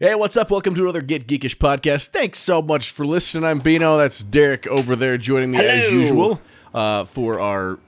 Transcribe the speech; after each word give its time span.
Hey, 0.00 0.14
what's 0.14 0.36
up? 0.36 0.48
Welcome 0.52 0.76
to 0.76 0.82
another 0.84 1.02
Get 1.02 1.26
Geekish 1.26 1.56
podcast. 1.56 2.10
Thanks 2.10 2.38
so 2.38 2.62
much 2.62 2.92
for 2.92 3.04
listening. 3.04 3.42
I'm 3.42 3.58
Bino. 3.58 3.98
That's 3.98 4.22
Derek 4.22 4.64
over 4.68 4.94
there 4.94 5.18
joining 5.18 5.50
me 5.50 5.58
as 5.58 5.88
Hello. 5.88 6.00
usual 6.00 6.40
uh, 6.72 7.04
for 7.06 7.40
our 7.40 7.80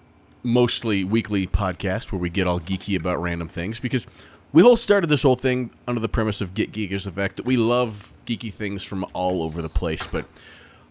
mostly 0.42 1.04
weekly 1.04 1.46
podcast 1.46 2.10
where 2.10 2.18
we 2.18 2.28
get 2.28 2.48
all 2.48 2.58
geeky 2.58 2.98
about 2.98 3.22
random 3.22 3.46
things 3.46 3.78
because 3.78 4.08
we 4.52 4.60
whole 4.60 4.76
started 4.76 5.06
this 5.06 5.22
whole 5.22 5.36
thing 5.36 5.70
under 5.86 6.00
the 6.00 6.08
premise 6.08 6.40
of 6.40 6.52
Get 6.52 6.72
Geekish, 6.72 7.04
the 7.04 7.12
fact 7.12 7.36
that 7.36 7.46
we 7.46 7.56
love 7.56 8.12
geeky 8.26 8.52
things 8.52 8.82
from 8.82 9.06
all 9.12 9.44
over 9.44 9.62
the 9.62 9.68
place, 9.68 10.04
but 10.10 10.26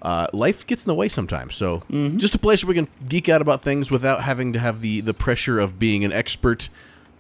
uh, 0.02 0.28
life 0.32 0.66
gets 0.66 0.86
in 0.86 0.88
the 0.88 0.96
way 0.96 1.10
sometimes. 1.10 1.54
So 1.54 1.84
just 2.16 2.34
a 2.34 2.40
place 2.40 2.64
where 2.64 2.70
we 2.70 2.76
can 2.76 2.88
geek 3.10 3.28
out 3.28 3.42
about 3.42 3.62
things 3.62 3.92
without 3.92 4.22
having 4.22 4.54
to 4.54 4.60
have 4.60 4.80
the, 4.80 5.02
the 5.02 5.14
pressure 5.14 5.60
of 5.60 5.78
being 5.78 6.06
an 6.06 6.14
expert 6.14 6.70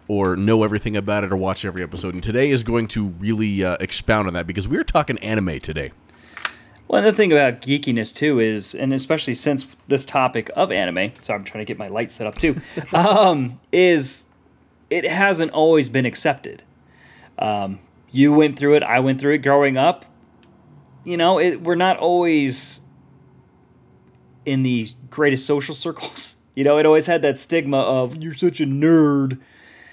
or 0.10 0.36
know 0.36 0.64
everything 0.64 0.98
about 0.98 1.24
it 1.24 1.32
or 1.32 1.38
watch 1.38 1.64
every 1.64 1.84
episode. 1.84 2.16
And 2.16 2.24
today 2.24 2.50
is 2.50 2.64
going 2.64 2.88
to 2.90 3.06
really 3.20 3.64
uh, 3.64 3.78
expound 3.80 4.28
on 4.28 4.34
that 4.34 4.48
because 4.48 4.68
we're 4.68 4.84
talking 4.84 5.20
anime 5.20 5.60
today. 5.60 5.92
Well, 6.88 7.04
the 7.04 7.14
thing 7.14 7.32
about 7.32 7.62
geekiness 7.62 8.14
too 8.14 8.40
is, 8.40 8.74
and 8.74 8.92
especially 8.92 9.36
since 9.36 9.68
this 9.88 10.06
topic 10.06 10.50
of 10.56 10.72
anime, 10.72 11.12
so 11.20 11.36
I'm 11.36 11.44
trying 11.44 11.64
to 11.64 11.66
get 11.66 11.78
my 11.78 11.88
light 11.88 12.12
set 12.12 12.26
up 12.26 12.40
too, 12.40 12.60
um, 12.94 13.62
is 13.72 14.26
it 14.90 15.06
hasn't 15.06 15.52
always 15.52 15.90
been 15.90 16.08
accepted. 16.08 16.64
Um, 17.38 17.80
you 18.10 18.34
went 18.34 18.58
through 18.58 18.74
it, 18.78 18.84
I 18.84 19.00
went 19.00 19.22
through 19.22 19.34
it 19.34 19.38
growing 19.40 19.78
up. 19.78 20.06
You 21.06 21.18
know, 21.18 21.40
it, 21.40 21.62
we're 21.62 21.76
not 21.76 21.98
always 21.98 22.82
in 24.44 24.64
the 24.64 24.90
greatest 25.10 25.46
social 25.46 25.76
circles. 25.76 26.36
You 26.56 26.66
know, 26.66 26.78
it 26.78 26.86
always 26.86 27.06
had 27.06 27.22
that 27.22 27.38
stigma 27.38 27.78
of 27.78 28.22
you're 28.22 28.34
such 28.34 28.60
a 28.60 28.66
nerd. 28.66 29.40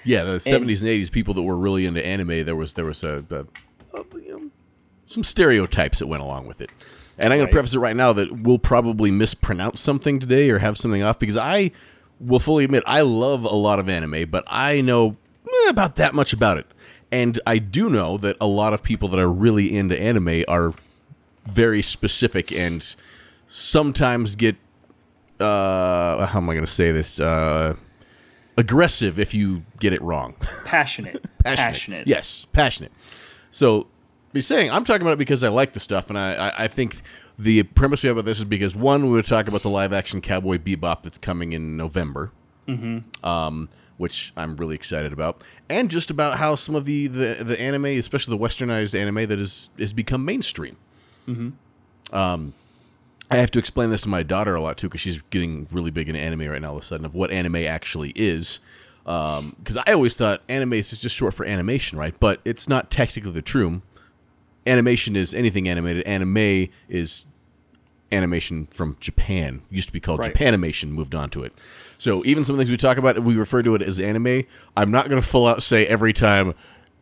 Yeah, 0.07 0.23
the 0.23 0.39
seventies 0.39 0.81
and 0.81 0.89
eighties 0.89 1.09
people 1.09 1.33
that 1.35 1.41
were 1.43 1.57
really 1.57 1.85
into 1.85 2.05
anime, 2.05 2.45
there 2.45 2.55
was 2.55 2.73
there 2.75 2.85
was 2.85 3.03
a, 3.03 3.23
a, 3.29 3.97
a 3.99 4.03
you 4.15 4.29
know, 4.31 4.49
some 5.05 5.23
stereotypes 5.23 5.99
that 5.99 6.07
went 6.07 6.23
along 6.23 6.47
with 6.47 6.61
it. 6.61 6.69
And 7.17 7.33
I'm 7.33 7.39
going 7.39 7.45
Right. 7.47 7.51
to 7.51 7.55
preface 7.55 7.73
it 7.75 7.79
right 7.79 7.95
now 7.95 8.13
that 8.13 8.31
we'll 8.43 8.59
probably 8.59 9.11
mispronounce 9.11 9.81
something 9.81 10.19
today 10.19 10.49
or 10.49 10.59
have 10.59 10.77
something 10.77 11.01
off 11.03 11.17
because 11.19 11.35
I 11.37 11.71
will 12.19 12.39
fully 12.39 12.63
admit 12.63 12.83
I 12.85 13.01
love 13.01 13.43
a 13.43 13.55
lot 13.55 13.79
of 13.79 13.89
anime, 13.89 14.29
but 14.29 14.43
I 14.47 14.81
know 14.81 15.17
eh, 15.45 15.69
about 15.69 15.95
that 15.97 16.13
much 16.13 16.31
about 16.31 16.57
it. 16.57 16.67
And 17.11 17.39
I 17.47 17.57
do 17.57 17.89
know 17.89 18.17
that 18.19 18.37
a 18.39 18.47
lot 18.47 18.73
of 18.73 18.83
people 18.83 19.07
that 19.09 19.19
are 19.19 19.31
really 19.31 19.75
into 19.75 19.99
anime 19.99 20.43
are 20.47 20.73
very 21.47 21.81
specific 21.81 22.51
and 22.51 22.95
sometimes 23.47 24.35
get 24.35 24.55
uh 25.39 26.25
how 26.25 26.39
am 26.39 26.49
I 26.49 26.53
going 26.53 26.65
to 26.65 26.71
say 26.71 26.91
this? 26.91 27.19
Uh 27.19 27.75
aggressive 28.57 29.19
if 29.19 29.33
you 29.33 29.63
get 29.79 29.93
it 29.93 30.01
wrong. 30.01 30.35
Passionate. 30.65 31.23
passionate. 31.43 32.07
Yes, 32.07 32.45
passionate. 32.51 32.91
So, 33.51 33.87
be 34.33 34.41
saying 34.41 34.71
I'm 34.71 34.83
talking 34.83 35.03
about 35.03 35.13
it 35.13 35.19
because 35.19 35.43
I 35.43 35.49
like 35.49 35.73
the 35.73 35.79
stuff, 35.79 36.09
and 36.09 36.17
I, 36.17 36.33
I, 36.33 36.63
I 36.63 36.67
think 36.67 37.01
the 37.39 37.63
premise 37.63 38.03
we 38.03 38.07
have 38.07 38.17
about 38.17 38.25
this 38.25 38.39
is 38.39 38.45
because 38.45 38.75
one, 38.75 39.05
we 39.05 39.11
would 39.11 39.27
talk 39.27 39.47
about 39.47 39.61
the 39.61 39.69
live 39.69 39.93
action 39.93 40.21
Cowboy 40.21 40.57
Bebop 40.57 41.03
that's 41.03 41.17
coming 41.17 41.53
in 41.53 41.77
November, 41.77 42.31
mm-hmm. 42.67 43.25
um, 43.25 43.69
which 43.97 44.33
I'm 44.35 44.57
really 44.57 44.75
excited 44.75 45.13
about, 45.13 45.41
and 45.69 45.89
just 45.89 46.11
about 46.11 46.37
how 46.37 46.55
some 46.55 46.75
of 46.75 46.85
the, 46.85 47.07
the, 47.07 47.43
the 47.43 47.59
anime, 47.59 47.85
especially 47.85 48.37
the 48.37 48.43
westernized 48.43 48.99
anime, 48.99 49.27
that 49.27 49.39
is 49.39 49.69
has 49.79 49.93
become 49.93 50.25
mainstream. 50.25 50.77
Um, 52.11 52.53
I 53.29 53.37
have 53.37 53.51
to 53.51 53.59
explain 53.59 53.89
this 53.89 54.01
to 54.01 54.09
my 54.09 54.23
daughter 54.23 54.55
a 54.55 54.61
lot 54.61 54.77
too 54.77 54.87
because 54.87 55.01
she's 55.01 55.21
getting 55.29 55.67
really 55.71 55.91
big 55.91 56.07
into 56.07 56.21
anime 56.21 56.47
right 56.47 56.61
now. 56.61 56.69
All 56.69 56.77
of 56.77 56.83
a 56.83 56.85
sudden, 56.85 57.05
of 57.05 57.13
what 57.13 57.29
anime 57.31 57.57
actually 57.57 58.13
is, 58.15 58.59
um, 59.05 59.55
because 59.59 59.77
I 59.77 59.93
always 59.93 60.15
thought 60.15 60.41
anime 60.47 60.73
is 60.73 60.91
just 60.97 61.15
short 61.15 61.33
for 61.33 61.45
animation, 61.45 61.97
right? 61.97 62.17
But 62.19 62.39
it's 62.45 62.69
not 62.69 62.89
technically 62.89 63.31
the 63.31 63.41
true. 63.41 63.81
Animation 64.65 65.15
is 65.15 65.33
anything 65.33 65.67
animated. 65.67 66.03
Anime 66.05 66.69
is 66.89 67.25
animation 68.11 68.67
from 68.71 68.97
Japan. 68.99 69.61
Used 69.69 69.87
to 69.87 69.93
be 69.93 69.99
called 69.99 70.19
Right. 70.19 70.33
Japanimation. 70.33 70.89
Moved 70.89 71.15
on 71.15 71.29
to 71.31 71.43
it. 71.43 71.53
So 71.97 72.23
even 72.25 72.43
some 72.43 72.53
of 72.53 72.57
the 72.57 72.63
things 72.63 72.71
we 72.71 72.77
talk 72.77 72.97
about, 72.97 73.19
we 73.19 73.35
refer 73.35 73.63
to 73.63 73.75
it 73.75 73.81
as 73.81 73.99
anime. 73.99 74.43
I'm 74.75 74.91
not 74.91 75.09
going 75.09 75.21
to 75.21 75.27
full 75.27 75.47
out 75.47 75.63
say 75.63 75.85
every 75.87 76.13
time 76.13 76.53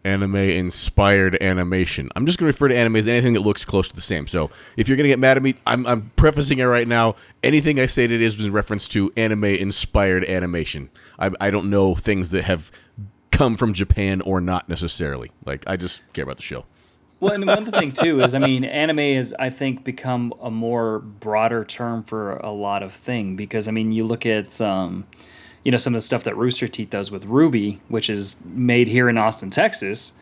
anime 0.06 0.36
inspired 0.36 1.42
animation. 1.42 2.10
I'm 2.16 2.26
just 2.26 2.38
going 2.38 2.46
to 2.46 2.56
refer 2.56 2.68
to 2.70 2.78
anime 2.78 2.96
as 2.96 3.08
anything 3.08 3.34
that 3.34 3.42
looks 3.42 3.66
close 3.66 3.88
to 3.88 3.96
the 3.96 4.02
same. 4.02 4.28
So 4.28 4.52
if 4.78 4.88
you're 4.88 4.96
going 4.96 5.06
to 5.06 5.10
get 5.10 5.20
mad 5.20 5.36
at 5.36 5.44
me, 5.44 5.56
I'm, 5.66 5.86
I'm 5.86 6.12
prefacing 6.16 6.60
it 6.60 6.66
right 6.66 6.88
now. 6.88 7.16
Anything 7.44 7.80
I 7.80 7.88
say 7.88 8.08
that 8.08 8.22
is 8.22 8.40
in 8.40 8.52
reference 8.52 8.88
to 8.90 9.12
anime 9.18 9.44
inspired 9.44 10.24
animation. 10.26 10.90
I, 11.20 11.32
I 11.42 11.50
don't 11.50 11.70
know 11.70 11.96
things 11.96 12.30
that 12.32 12.44
have 12.44 12.72
come 13.32 13.58
from 13.58 13.74
Japan 13.74 14.22
or 14.22 14.40
not 14.40 14.70
necessarily. 14.70 15.32
Like 15.44 15.64
I 15.68 15.76
just 15.76 16.02
care 16.14 16.24
about 16.24 16.38
the 16.38 16.44
show. 16.44 16.66
Well, 17.20 17.34
and 17.34 17.48
one 17.48 17.66
thing 17.66 17.92
too 17.92 18.20
is, 18.20 18.36
I 18.36 18.40
mean, 18.40 18.66
anime 18.66 18.98
has, 18.98 19.34
I 19.40 19.50
think, 19.50 19.86
become 19.86 20.34
a 20.42 20.52
more 20.52 21.00
broader 21.00 21.64
term 21.64 22.04
for 22.04 22.36
a 22.38 22.52
lot 22.52 22.84
of 22.84 22.94
thing 22.94 23.36
because, 23.36 23.68
I 23.68 23.72
mean, 23.72 23.94
you 23.94 24.06
look 24.06 24.26
at, 24.26 24.60
um, 24.60 25.08
you 25.66 25.72
know, 25.72 25.78
some 25.78 25.96
of 25.96 25.98
the 25.98 26.06
stuff 26.06 26.24
that 26.24 26.38
Rooster 26.38 26.68
Teeth 26.68 26.92
does 26.92 27.12
with 27.12 27.26
RWBY, 27.26 27.80
which 27.90 28.10
is 28.10 28.38
made 28.46 28.88
here 28.88 29.10
in 29.10 29.18
Austin, 29.18 29.50
Texas. 29.50 30.14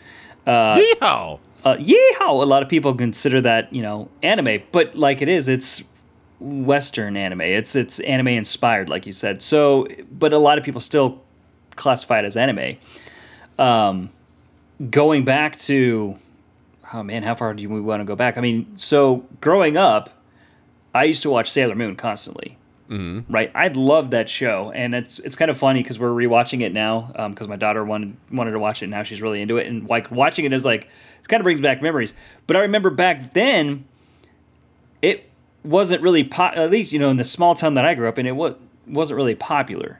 Yeehaw! 0.80 1.38
Uh, 1.66 1.76
yeehaw! 1.76 2.42
A 2.42 2.46
lot 2.46 2.64
of 2.64 2.70
people 2.70 2.96
consider 2.96 3.42
that, 3.42 3.72
you 3.72 3.81
know, 3.81 4.09
anime, 4.24 4.64
but 4.72 4.96
like 4.96 5.22
it 5.22 5.28
is, 5.28 5.50
it's 5.50 5.84
Western 6.40 7.18
anime. 7.18 7.42
It's 7.42 7.76
it's 7.76 8.00
anime 8.02 8.30
inspired, 8.30 8.90
like 8.90 9.06
you 9.06 9.14
said. 9.14 9.42
So, 9.42 9.88
but 10.12 10.34
a 10.34 10.40
lot 10.40 10.58
of 10.58 10.64
people 10.64 10.81
still 10.81 11.22
classify 11.75 12.20
it 12.20 12.25
as 12.25 12.38
anime. 12.38 12.78
Um, 13.60 14.10
going 14.90 15.25
back 15.25 15.60
to, 15.60 16.18
oh 16.94 17.04
man, 17.04 17.24
how 17.24 17.36
far 17.36 17.54
do 17.54 17.68
we 17.68 17.81
want 17.81 18.00
to 18.00 18.06
go 18.06 18.16
back? 18.16 18.38
I 18.38 18.42
mean, 18.42 18.78
so 18.78 19.25
growing 19.42 19.75
up, 19.75 20.22
I 20.96 21.04
used 21.04 21.22
to 21.24 21.30
watch 21.30 21.52
Sailor 21.52 21.75
Moon 21.75 21.96
constantly. 21.96 22.58
Mm-hmm. 22.94 23.34
Right, 23.34 23.52
I 23.56 23.70
loved 23.70 24.12
that 24.12 24.30
show, 24.30 24.72
and 24.72 24.94
it's 24.94 25.18
it's 25.20 25.36
kind 25.36 25.50
of 25.50 25.58
funny 25.58 25.81
because 25.81 25.98
we're 25.98 26.12
rewatching 26.12 26.62
it 26.62 26.74
now 26.74 27.12
because 27.30 27.48
my 27.48 27.56
daughter 27.56 27.84
wanted 27.84 28.16
wanted 28.31 28.52
to 28.52 28.59
watch 28.59 28.84
it. 28.84 28.86
and 28.86 28.92
Now 28.92 29.02
she's 29.02 29.20
really 29.20 29.42
into 29.42 29.58
it, 29.58 29.66
and 29.66 29.90
like 29.90 30.12
watching 30.12 30.46
it 30.46 30.54
is 30.54 30.64
like 30.64 30.84
it 30.84 31.28
kind 31.28 31.42
of 31.42 31.44
brings 31.44 31.59
back 31.59 31.81
memories. 31.81 32.14
But 32.46 32.56
I 32.56 32.59
remember 32.59 32.92
back 32.92 33.34
then, 33.34 33.86
it 35.02 35.28
wasn't 35.64 36.04
really 36.04 36.24
pop. 36.24 36.56
at 36.56 36.70
least 36.70 36.94
you 36.94 37.00
know 37.00 37.09
in 37.09 37.18
the 37.18 37.24
small 37.24 37.56
town 37.56 37.74
that 37.74 37.86
I 37.86 37.96
grew 37.96 38.08
up 38.08 38.20
in, 38.20 38.28
it 38.28 38.36
was 38.36 38.54
wasn't 38.86 39.18
really 39.18 39.36
popular. 39.36 40.00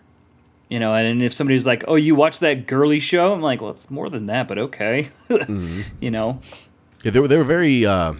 You 0.70 0.80
know, 0.80 0.94
and 0.94 1.24
if 1.24 1.34
somebody 1.34 1.56
was 1.56 1.66
like, 1.66 1.84
"Oh, 1.88 1.96
you 1.96 2.14
watch 2.14 2.40
that 2.40 2.68
girly 2.68 3.00
show?" 3.00 3.34
I'm 3.34 3.42
like, 3.42 3.60
"Well, 3.60 3.72
it's 3.72 3.90
more 3.90 4.10
than 4.10 4.28
that, 4.28 4.48
but 4.48 4.60
okay." 4.60 5.10
You 6.00 6.12
know, 6.12 6.42
Yeah, 7.04 7.10
they 7.10 7.20
were 7.20 7.28
they 7.28 7.38
were 7.38 7.44
very 7.44 7.88
uh, 7.88 8.14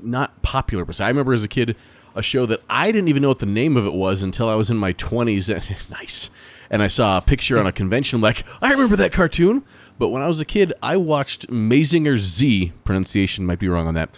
not 0.00 0.40
popular. 0.42 0.84
But 0.84 1.00
I 1.00 1.08
remember 1.08 1.32
as 1.32 1.42
a 1.42 1.48
kid 1.48 1.76
a 2.14 2.22
show 2.22 2.46
that 2.46 2.62
I 2.68 2.92
didn't 2.92 3.08
even 3.08 3.22
know 3.22 3.28
what 3.28 3.38
the 3.38 3.46
name 3.46 3.76
of 3.76 3.86
it 3.86 3.94
was 3.94 4.22
until 4.22 4.48
I 4.48 4.54
was 4.54 4.70
in 4.70 4.76
my 4.76 4.92
twenties. 4.92 5.48
nice, 5.90 6.30
and 6.70 6.82
I 6.82 6.88
saw 6.88 7.18
a 7.18 7.20
picture 7.20 7.58
on 7.58 7.66
a 7.66 7.72
convention. 7.72 8.16
I'm 8.16 8.22
like, 8.22 8.44
I 8.62 8.70
remember 8.72 8.96
that 8.96 9.12
cartoon. 9.12 9.64
But 9.98 10.08
when 10.08 10.22
I 10.22 10.26
was 10.26 10.40
a 10.40 10.44
kid, 10.44 10.72
I 10.82 10.96
watched 10.96 11.48
Mazinger 11.48 12.18
Z. 12.18 12.72
Pronunciation 12.84 13.46
might 13.46 13.58
be 13.58 13.68
wrong 13.68 13.86
on 13.86 13.94
that. 13.94 14.10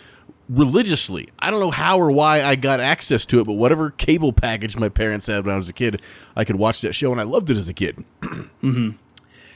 Religiously, 0.48 1.28
I 1.38 1.50
don't 1.50 1.60
know 1.60 1.70
how 1.70 1.98
or 1.98 2.10
why 2.10 2.42
I 2.42 2.54
got 2.54 2.80
access 2.80 3.26
to 3.26 3.40
it, 3.40 3.44
but 3.44 3.54
whatever 3.54 3.90
cable 3.90 4.32
package 4.32 4.76
my 4.76 4.88
parents 4.88 5.26
had 5.26 5.44
when 5.46 5.54
I 5.54 5.58
was 5.58 5.68
a 5.68 5.72
kid, 5.72 6.00
I 6.36 6.44
could 6.44 6.56
watch 6.56 6.80
that 6.82 6.94
show, 6.94 7.12
and 7.12 7.20
I 7.20 7.24
loved 7.24 7.50
it 7.50 7.56
as 7.56 7.68
a 7.68 7.74
kid. 7.74 8.04
Mm-hmm. 8.62 8.96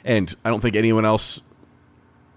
And 0.04 0.34
I 0.44 0.50
don't 0.50 0.60
think 0.60 0.76
anyone 0.76 1.04
else 1.06 1.40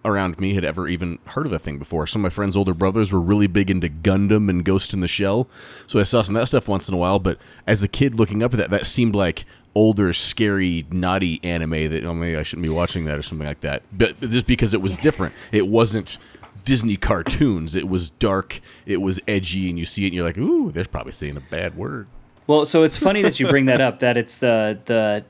around 0.04 0.40
me 0.40 0.54
had 0.54 0.66
ever 0.66 0.88
even 0.88 1.20
heard 1.26 1.46
of 1.46 1.52
the 1.52 1.60
thing 1.60 1.78
before. 1.78 2.08
Some 2.08 2.22
of 2.22 2.32
my 2.32 2.34
friends' 2.34 2.56
older 2.56 2.74
brothers 2.74 3.12
were 3.12 3.22
really 3.22 3.48
big 3.48 3.70
into 3.70 3.88
Gundam 3.90 4.50
and 4.50 4.64
Ghost 4.66 4.94
in 4.94 5.02
the 5.02 5.08
Shell, 5.08 5.48
so 5.88 6.00
I 6.00 6.04
saw 6.04 6.22
some 6.22 6.36
of 6.36 6.42
that 6.42 6.48
stuff 6.48 6.68
once 6.68 6.88
in 6.88 6.94
a 6.94 6.98
while. 6.98 7.20
But 7.20 7.38
as 7.68 7.84
a 7.84 7.88
kid 7.88 8.16
looking 8.16 8.42
up 8.44 8.54
at 8.54 8.58
that, 8.58 8.70
that 8.72 8.86
seemed 8.86 9.16
like 9.16 9.46
older, 9.76 10.14
scary, 10.14 10.86
naughty 10.92 11.40
anime 11.44 11.90
that 11.92 12.04
oh, 12.04 12.14
maybe 12.14 12.38
I 12.38 12.44
shouldn't 12.44 12.64
be 12.64 12.70
watching 12.70 13.06
that 13.06 13.18
or 13.18 13.24
something 13.24 13.48
like 13.48 13.62
that. 13.62 13.84
But 13.96 14.20
but 14.20 14.30
just 14.32 14.48
because 14.48 14.74
it 14.74 14.82
was 14.82 14.98
different, 14.98 15.34
it 15.52 15.68
wasn't 15.68 16.18
Disney 16.66 16.98
cartoons. 16.98 17.76
It 17.76 17.88
was 17.88 18.10
dark, 18.12 18.62
it 18.86 19.02
was 19.02 19.20
edgy, 19.28 19.70
and 19.70 19.78
you 19.78 19.86
see 19.86 20.04
it 20.04 20.08
and 20.08 20.16
you're 20.16 20.26
like, 20.26 20.38
ooh, 20.38 20.72
they're 20.72 20.86
probably 20.86 21.12
saying 21.12 21.38
a 21.38 21.42
bad 21.42 21.76
word. 21.76 22.08
Well, 22.48 22.66
so 22.66 22.84
it's 22.84 22.98
funny 22.98 23.22
that 23.22 23.40
you 23.40 23.48
bring 23.48 23.66
that 23.66 23.82
up. 23.82 24.00
That 24.00 24.18
it's 24.18 24.38
the 24.38 24.80
the 24.86 25.26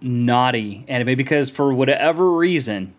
naughty 0.00 0.84
anime 0.88 1.16
because 1.16 1.50
for 1.50 1.72
whatever 1.72 2.32
reason, 2.32 2.94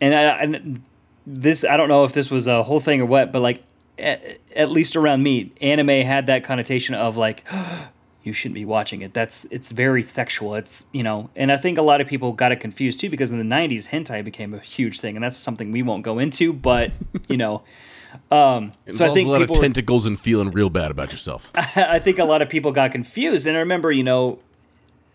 and 0.00 0.14
I, 0.14 0.20
and 0.42 0.82
this 1.26 1.64
I 1.64 1.76
don't 1.76 1.88
know 1.88 2.04
if 2.04 2.12
this 2.12 2.30
was 2.30 2.46
a 2.46 2.62
whole 2.62 2.80
thing 2.80 3.00
or 3.00 3.06
what, 3.06 3.32
but 3.32 3.42
like 3.42 3.62
at, 3.98 4.38
at 4.54 4.70
least 4.70 4.96
around 4.96 5.22
me, 5.22 5.52
anime 5.60 5.88
had 5.88 6.26
that 6.26 6.44
connotation 6.44 6.94
of 6.94 7.16
like. 7.16 7.44
You 8.22 8.32
shouldn't 8.32 8.56
be 8.56 8.64
watching 8.64 9.02
it. 9.02 9.14
That's 9.14 9.44
it's 9.52 9.70
very 9.70 10.02
sexual. 10.02 10.56
It's 10.56 10.88
you 10.90 11.04
know, 11.04 11.30
and 11.36 11.52
I 11.52 11.56
think 11.56 11.78
a 11.78 11.82
lot 11.82 12.00
of 12.00 12.08
people 12.08 12.32
got 12.32 12.50
it 12.50 12.56
confused 12.56 12.98
too 12.98 13.08
because 13.08 13.30
in 13.30 13.38
the 13.38 13.44
'90s, 13.44 13.90
hentai 13.90 14.24
became 14.24 14.52
a 14.52 14.58
huge 14.58 14.98
thing, 14.98 15.14
and 15.16 15.22
that's 15.22 15.36
something 15.36 15.70
we 15.70 15.84
won't 15.84 16.02
go 16.02 16.18
into. 16.18 16.52
But 16.52 16.90
you 17.28 17.36
know, 17.36 17.62
um, 18.30 18.72
so 18.90 19.06
I 19.06 19.14
think 19.14 19.28
a 19.28 19.30
lot 19.30 19.42
of 19.42 19.50
were- 19.50 19.54
tentacles 19.54 20.06
and 20.06 20.18
feeling 20.18 20.50
real 20.50 20.70
bad 20.70 20.90
about 20.90 21.12
yourself. 21.12 21.52
I 21.54 22.00
think 22.00 22.18
a 22.18 22.24
lot 22.24 22.42
of 22.42 22.48
people 22.48 22.72
got 22.72 22.90
confused, 22.90 23.46
and 23.46 23.56
I 23.56 23.60
remember, 23.60 23.92
you 23.92 24.02
know, 24.02 24.40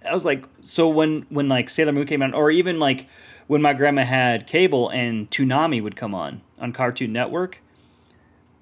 I 0.07 0.13
was 0.13 0.25
like, 0.25 0.45
so 0.61 0.89
when 0.89 1.25
when 1.29 1.47
like 1.49 1.69
Sailor 1.69 1.91
Moon 1.91 2.07
came 2.07 2.21
out, 2.21 2.33
or 2.33 2.51
even 2.51 2.79
like 2.79 3.07
when 3.47 3.61
my 3.61 3.73
grandma 3.73 4.03
had 4.03 4.47
cable 4.47 4.89
and 4.89 5.29
Toonami 5.29 5.81
would 5.81 5.95
come 5.95 6.15
on 6.15 6.41
on 6.59 6.73
Cartoon 6.73 7.13
Network, 7.13 7.59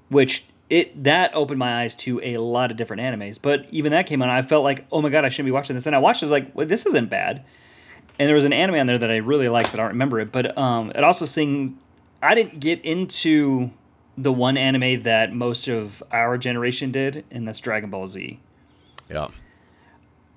which 0.09 0.45
it 0.69 1.03
that 1.03 1.33
opened 1.33 1.59
my 1.59 1.81
eyes 1.81 1.95
to 1.95 2.19
a 2.21 2.37
lot 2.37 2.71
of 2.71 2.77
different 2.77 3.01
animes. 3.01 3.39
But 3.41 3.67
even 3.71 3.91
that 3.91 4.05
came 4.05 4.21
on, 4.21 4.29
I 4.29 4.41
felt 4.41 4.63
like, 4.63 4.85
oh 4.91 5.01
my 5.01 5.09
god, 5.09 5.25
I 5.25 5.29
shouldn't 5.29 5.47
be 5.47 5.51
watching 5.51 5.75
this. 5.75 5.85
And 5.85 5.95
I 5.95 5.99
watched 5.99 6.21
it, 6.21 6.25
I 6.25 6.27
was 6.27 6.31
like, 6.31 6.55
well, 6.55 6.67
this 6.67 6.85
isn't 6.85 7.09
bad. 7.09 7.43
And 8.17 8.27
there 8.27 8.35
was 8.35 8.45
an 8.45 8.53
anime 8.53 8.75
on 8.75 8.87
there 8.87 8.97
that 8.97 9.09
I 9.09 9.17
really 9.17 9.47
liked, 9.47 9.71
but 9.71 9.79
I 9.79 9.83
don't 9.83 9.93
remember 9.93 10.19
it. 10.19 10.31
But 10.31 10.57
um, 10.57 10.91
it 10.93 11.03
also 11.03 11.25
sings. 11.25 11.71
I 12.21 12.35
didn't 12.35 12.59
get 12.59 12.83
into 12.83 13.71
the 14.17 14.33
one 14.33 14.57
anime 14.57 15.03
that 15.03 15.33
most 15.33 15.69
of 15.69 16.03
our 16.11 16.37
generation 16.37 16.91
did, 16.91 17.23
and 17.31 17.47
that's 17.47 17.61
Dragon 17.61 17.89
Ball 17.89 18.07
Z. 18.07 18.39
Yeah. 19.09 19.29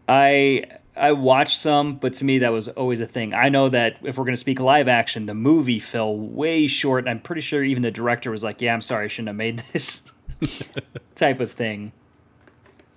I 0.08 0.64
I 0.96 1.12
watched 1.12 1.58
some, 1.58 1.96
but 1.96 2.12
to 2.14 2.24
me 2.24 2.38
that 2.40 2.52
was 2.52 2.68
always 2.68 3.00
a 3.00 3.06
thing. 3.06 3.32
I 3.32 3.48
know 3.48 3.68
that 3.70 3.96
if 4.02 4.18
we're 4.18 4.24
going 4.24 4.34
to 4.34 4.40
speak 4.40 4.60
live 4.60 4.88
action, 4.88 5.26
the 5.26 5.34
movie 5.34 5.78
fell 5.78 6.16
way 6.16 6.66
short. 6.66 7.08
I'm 7.08 7.20
pretty 7.20 7.40
sure 7.40 7.64
even 7.64 7.82
the 7.82 7.90
director 7.90 8.30
was 8.30 8.44
like, 8.44 8.60
"Yeah, 8.60 8.74
I'm 8.74 8.80
sorry, 8.80 9.06
I 9.06 9.08
shouldn't 9.08 9.28
have 9.28 9.36
made 9.36 9.58
this." 9.72 10.12
type 11.14 11.40
of 11.40 11.52
thing. 11.52 11.92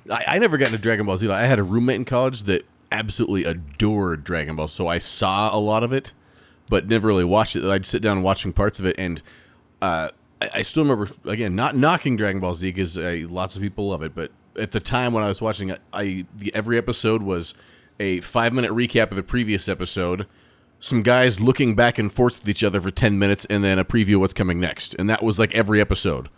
I, 0.10 0.24
I 0.28 0.40
never 0.40 0.58
got 0.58 0.68
into 0.68 0.78
Dragon 0.78 1.06
Ball 1.06 1.18
Z. 1.18 1.30
I 1.30 1.46
had 1.46 1.60
a 1.60 1.64
roommate 1.64 1.96
in 1.96 2.06
college 2.06 2.44
that 2.44 2.66
absolutely 2.92 3.44
adored 3.44 4.24
Dragon 4.24 4.56
Ball, 4.56 4.68
so 4.68 4.88
I 4.88 5.00
saw 5.00 5.56
a 5.56 5.60
lot 5.60 5.84
of 5.84 5.92
it, 5.92 6.14
but 6.70 6.88
never 6.88 7.08
really 7.08 7.24
watched 7.24 7.56
it. 7.56 7.64
I'd 7.64 7.86
sit 7.86 8.02
down 8.02 8.22
watching 8.22 8.54
parts 8.54 8.80
of 8.80 8.86
it, 8.86 8.96
and 8.98 9.22
uh, 9.82 10.10
I, 10.42 10.50
I, 10.56 10.62
still 10.62 10.84
remember 10.84 11.12
again 11.26 11.56
not 11.56 11.76
knocking 11.76 12.16
Dragon 12.18 12.40
Ball 12.40 12.56
Z 12.56 12.68
because 12.72 12.98
uh, 12.98 13.26
lots 13.30 13.56
of 13.56 13.62
people 13.62 13.90
love 13.90 14.04
it, 14.04 14.14
but 14.16 14.32
at 14.58 14.72
the 14.72 14.80
time 14.80 15.14
when 15.14 15.24
I 15.24 15.28
was 15.28 15.42
watching 15.42 15.70
it, 15.70 15.82
I 15.92 16.26
the, 16.36 16.54
every 16.54 16.78
episode 16.78 17.22
was 17.24 17.54
a 18.00 18.22
five 18.22 18.54
minute 18.54 18.72
recap 18.72 19.12
of 19.12 19.16
the 19.16 19.24
previous 19.24 19.70
episode, 19.70 20.28
some 20.80 21.02
guys 21.02 21.40
looking 21.40 21.76
back 21.76 21.98
and 21.98 22.12
forth 22.12 22.42
with 22.42 22.50
each 22.50 22.64
other 22.64 22.82
for 22.82 22.92
ten 22.92 23.18
minutes, 23.18 23.46
and 23.50 23.64
then 23.64 23.80
a 23.80 23.86
preview 23.86 24.16
of 24.16 24.22
what's 24.22 24.34
coming 24.34 24.60
next, 24.60 24.96
and 24.96 25.10
that 25.10 25.24
was 25.24 25.40
like 25.40 25.54
every 25.54 25.80
episode. 25.82 26.30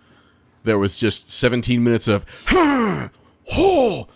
There 0.63 0.77
was 0.77 0.97
just 0.97 1.29
seventeen 1.29 1.83
minutes 1.83 2.07
of 2.07 2.25
oh, 2.51 4.07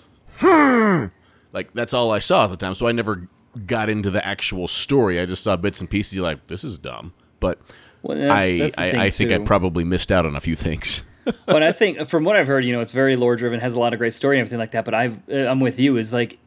like 1.54 1.74
that's 1.74 1.94
all 1.94 2.12
I 2.12 2.20
saw 2.20 2.46
at 2.46 2.52
the 2.52 2.58
time, 2.58 2.76
so 2.76 2.88
I 2.88 2.92
never 2.92 3.28
got 3.66 3.90
into 3.90 4.10
the 4.10 4.26
actual 4.26 4.68
story. 4.68 5.20
I 5.20 5.26
just 5.26 5.44
saw 5.44 5.56
bits 5.56 5.80
and 5.80 5.90
pieces. 5.90 6.18
Like, 6.20 6.48
this 6.48 6.64
is 6.64 6.78
dumb, 6.78 7.14
but 7.40 7.60
well, 8.02 8.18
that's, 8.18 8.32
I 8.32 8.58
that's 8.58 8.78
I, 8.78 9.06
I 9.06 9.10
think 9.10 9.32
I 9.32 9.40
probably 9.40 9.84
missed 9.84 10.12
out 10.12 10.26
on 10.26 10.36
a 10.36 10.42
few 10.42 10.56
things. 10.56 11.04
but 11.46 11.62
I 11.62 11.72
think 11.72 12.08
from 12.08 12.24
what 12.24 12.36
I've 12.36 12.48
heard, 12.48 12.66
you 12.66 12.74
know, 12.74 12.82
it's 12.82 12.94
very 12.94 13.16
lore 13.16 13.36
driven, 13.36 13.60
has 13.60 13.76
a 13.76 13.80
lot 13.80 13.94
of 13.94 14.00
great 14.00 14.14
story 14.14 14.38
and 14.40 14.42
everything 14.42 14.60
like 14.60 14.72
that. 14.72 14.86
But 14.86 14.94
I've 14.94 15.20
uh, 15.30 15.48
I'm 15.48 15.60
with 15.60 15.80
you. 15.80 15.98
Is 15.98 16.12
like 16.12 16.40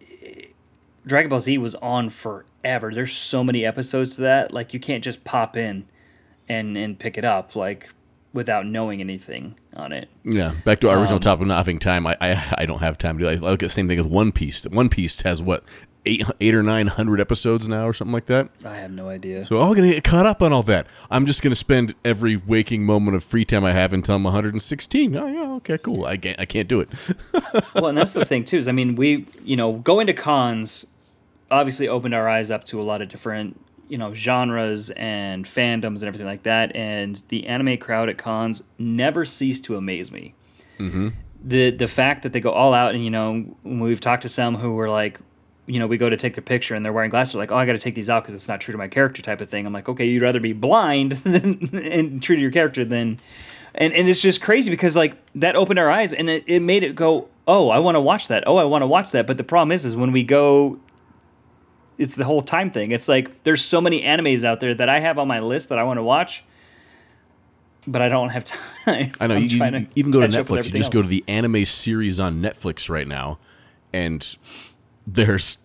Dragon 1.06 1.28
Ball 1.28 1.40
Z 1.40 1.58
was 1.58 1.74
on 1.76 2.08
forever. 2.08 2.92
There's 2.92 3.12
so 3.12 3.44
many 3.44 3.64
episodes 3.64 4.16
to 4.16 4.22
that. 4.22 4.52
Like 4.52 4.72
you 4.72 4.80
can't 4.80 5.04
just 5.04 5.24
pop 5.24 5.56
in 5.56 5.86
and 6.48 6.76
and 6.76 6.98
pick 6.98 7.18
it 7.18 7.24
up 7.24 7.56
like 7.56 7.88
without 8.32 8.66
knowing 8.66 9.00
anything 9.00 9.54
on 9.74 9.92
it. 9.92 10.08
Yeah, 10.24 10.54
back 10.64 10.80
to 10.80 10.90
our 10.90 10.98
original 10.98 11.16
um, 11.16 11.20
topic, 11.20 11.46
not 11.46 11.56
having 11.56 11.78
time. 11.78 12.06
I, 12.06 12.16
I 12.20 12.54
I 12.58 12.66
don't 12.66 12.80
have 12.80 12.98
time 12.98 13.18
to 13.18 13.24
do. 13.24 13.30
I 13.30 13.34
look 13.34 13.62
at 13.62 13.66
the 13.66 13.70
same 13.70 13.88
thing 13.88 13.98
as 13.98 14.06
One 14.06 14.32
Piece. 14.32 14.64
One 14.64 14.88
Piece 14.88 15.20
has 15.22 15.42
what 15.42 15.64
eight 16.06 16.24
eight 16.40 16.54
or 16.54 16.62
nine 16.62 16.88
hundred 16.88 17.20
episodes 17.20 17.68
now, 17.68 17.86
or 17.86 17.92
something 17.92 18.12
like 18.12 18.26
that. 18.26 18.50
I 18.64 18.76
have 18.76 18.90
no 18.90 19.08
idea. 19.08 19.44
So 19.44 19.60
I'm 19.60 19.74
gonna 19.74 19.92
get 19.92 20.04
caught 20.04 20.26
up 20.26 20.42
on 20.42 20.52
all 20.52 20.62
that. 20.64 20.86
I'm 21.10 21.26
just 21.26 21.42
gonna 21.42 21.54
spend 21.54 21.94
every 22.04 22.36
waking 22.36 22.84
moment 22.84 23.16
of 23.16 23.24
free 23.24 23.44
time 23.44 23.64
I 23.64 23.72
have 23.72 23.92
until 23.92 24.16
I'm 24.16 24.24
116. 24.24 25.16
Oh 25.16 25.26
yeah, 25.26 25.52
okay, 25.56 25.78
cool. 25.78 26.04
I 26.04 26.16
can't 26.16 26.40
I 26.40 26.44
can't 26.44 26.68
do 26.68 26.80
it. 26.80 26.88
well, 27.74 27.86
and 27.86 27.96
that's 27.96 28.12
the 28.12 28.24
thing 28.24 28.44
too. 28.44 28.58
Is 28.58 28.68
I 28.68 28.72
mean, 28.72 28.96
we 28.96 29.26
you 29.44 29.56
know 29.56 29.74
going 29.74 30.06
to 30.06 30.12
cons 30.12 30.86
obviously 31.54 31.88
opened 31.88 32.14
our 32.14 32.28
eyes 32.28 32.50
up 32.50 32.64
to 32.64 32.80
a 32.80 32.84
lot 32.84 33.00
of 33.00 33.08
different 33.08 33.60
you 33.88 33.98
know 33.98 34.14
genres 34.14 34.90
and 34.90 35.44
fandoms 35.44 36.00
and 36.00 36.04
everything 36.04 36.26
like 36.26 36.42
that. 36.44 36.74
And 36.74 37.22
the 37.28 37.46
anime 37.46 37.76
crowd 37.78 38.08
at 38.08 38.18
cons 38.18 38.62
never 38.78 39.24
cease 39.24 39.60
to 39.62 39.76
amaze 39.76 40.10
me. 40.10 40.34
Mm-hmm. 40.78 41.08
The 41.42 41.70
the 41.70 41.88
fact 41.88 42.22
that 42.22 42.32
they 42.32 42.40
go 42.40 42.50
all 42.50 42.74
out, 42.74 42.94
and 42.94 43.04
you 43.04 43.10
know, 43.10 43.56
we've 43.62 44.00
talked 44.00 44.22
to 44.22 44.28
some 44.28 44.56
who 44.56 44.74
were 44.74 44.88
like, 44.88 45.20
you 45.66 45.78
know, 45.78 45.86
we 45.86 45.96
go 45.98 46.10
to 46.10 46.16
take 46.16 46.34
their 46.34 46.42
picture 46.42 46.74
and 46.74 46.84
they're 46.84 46.92
wearing 46.92 47.10
glasses. 47.10 47.34
They're 47.34 47.42
like, 47.42 47.52
oh, 47.52 47.56
I 47.56 47.66
got 47.66 47.72
to 47.72 47.78
take 47.78 47.94
these 47.94 48.10
out 48.10 48.22
because 48.22 48.34
it's 48.34 48.48
not 48.48 48.60
true 48.60 48.72
to 48.72 48.78
my 48.78 48.88
character, 48.88 49.22
type 49.22 49.40
of 49.40 49.50
thing. 49.50 49.66
I'm 49.66 49.72
like, 49.72 49.88
okay, 49.88 50.06
you'd 50.06 50.22
rather 50.22 50.40
be 50.40 50.52
blind 50.52 51.12
than, 51.24 51.70
and 51.74 52.22
true 52.22 52.36
to 52.36 52.42
your 52.42 52.50
character 52.50 52.84
than. 52.84 53.20
And, 53.76 53.92
and 53.92 54.08
it's 54.08 54.20
just 54.20 54.40
crazy 54.40 54.70
because 54.70 54.94
like 54.94 55.16
that 55.34 55.56
opened 55.56 55.80
our 55.80 55.90
eyes 55.90 56.12
and 56.12 56.30
it, 56.30 56.44
it 56.46 56.60
made 56.60 56.84
it 56.84 56.94
go 56.94 57.28
oh 57.48 57.70
i 57.70 57.78
want 57.80 57.96
to 57.96 58.00
watch 58.00 58.28
that 58.28 58.44
oh 58.46 58.56
i 58.56 58.62
want 58.62 58.82
to 58.82 58.86
watch 58.86 59.10
that 59.10 59.26
but 59.26 59.36
the 59.36 59.42
problem 59.42 59.72
is 59.72 59.84
is 59.84 59.96
when 59.96 60.12
we 60.12 60.22
go 60.22 60.78
it's 61.99 62.14
the 62.14 62.25
whole 62.25 62.43
time 62.43 62.70
thing 62.70 62.93
it's 62.93 63.08
like 63.08 63.43
there's 63.44 63.64
so 63.64 63.81
many 63.81 64.02
animes 64.02 64.44
out 64.44 64.61
there 64.61 64.75
that 64.75 64.88
i 64.88 64.99
have 64.99 65.19
on 65.19 65.29
my 65.29 65.41
list 65.41 65.69
that 65.69 65.79
i 65.79 65.82
want 65.82 65.99
to 65.99 66.02
watch 66.02 66.44
but 67.87 68.02
I 68.02 68.08
don't 68.08 68.31
have 68.31 68.44
time. 68.85 69.12
I 69.20 69.26
know. 69.26 69.37
you, 69.37 69.58
you 69.62 69.87
even 69.94 70.11
go 70.11 70.20
to 70.20 70.29
Netflix. 70.29 70.64
You 70.64 70.70
just 70.70 70.75
else. 70.75 70.88
go 70.88 71.02
to 71.02 71.08
the 71.08 71.25
anime 71.29 71.64
series 71.64 72.19
on 72.19 72.41
Netflix 72.41 72.88
right 72.88 73.06
now, 73.06 73.38
and 73.93 74.37
there's 75.06 75.58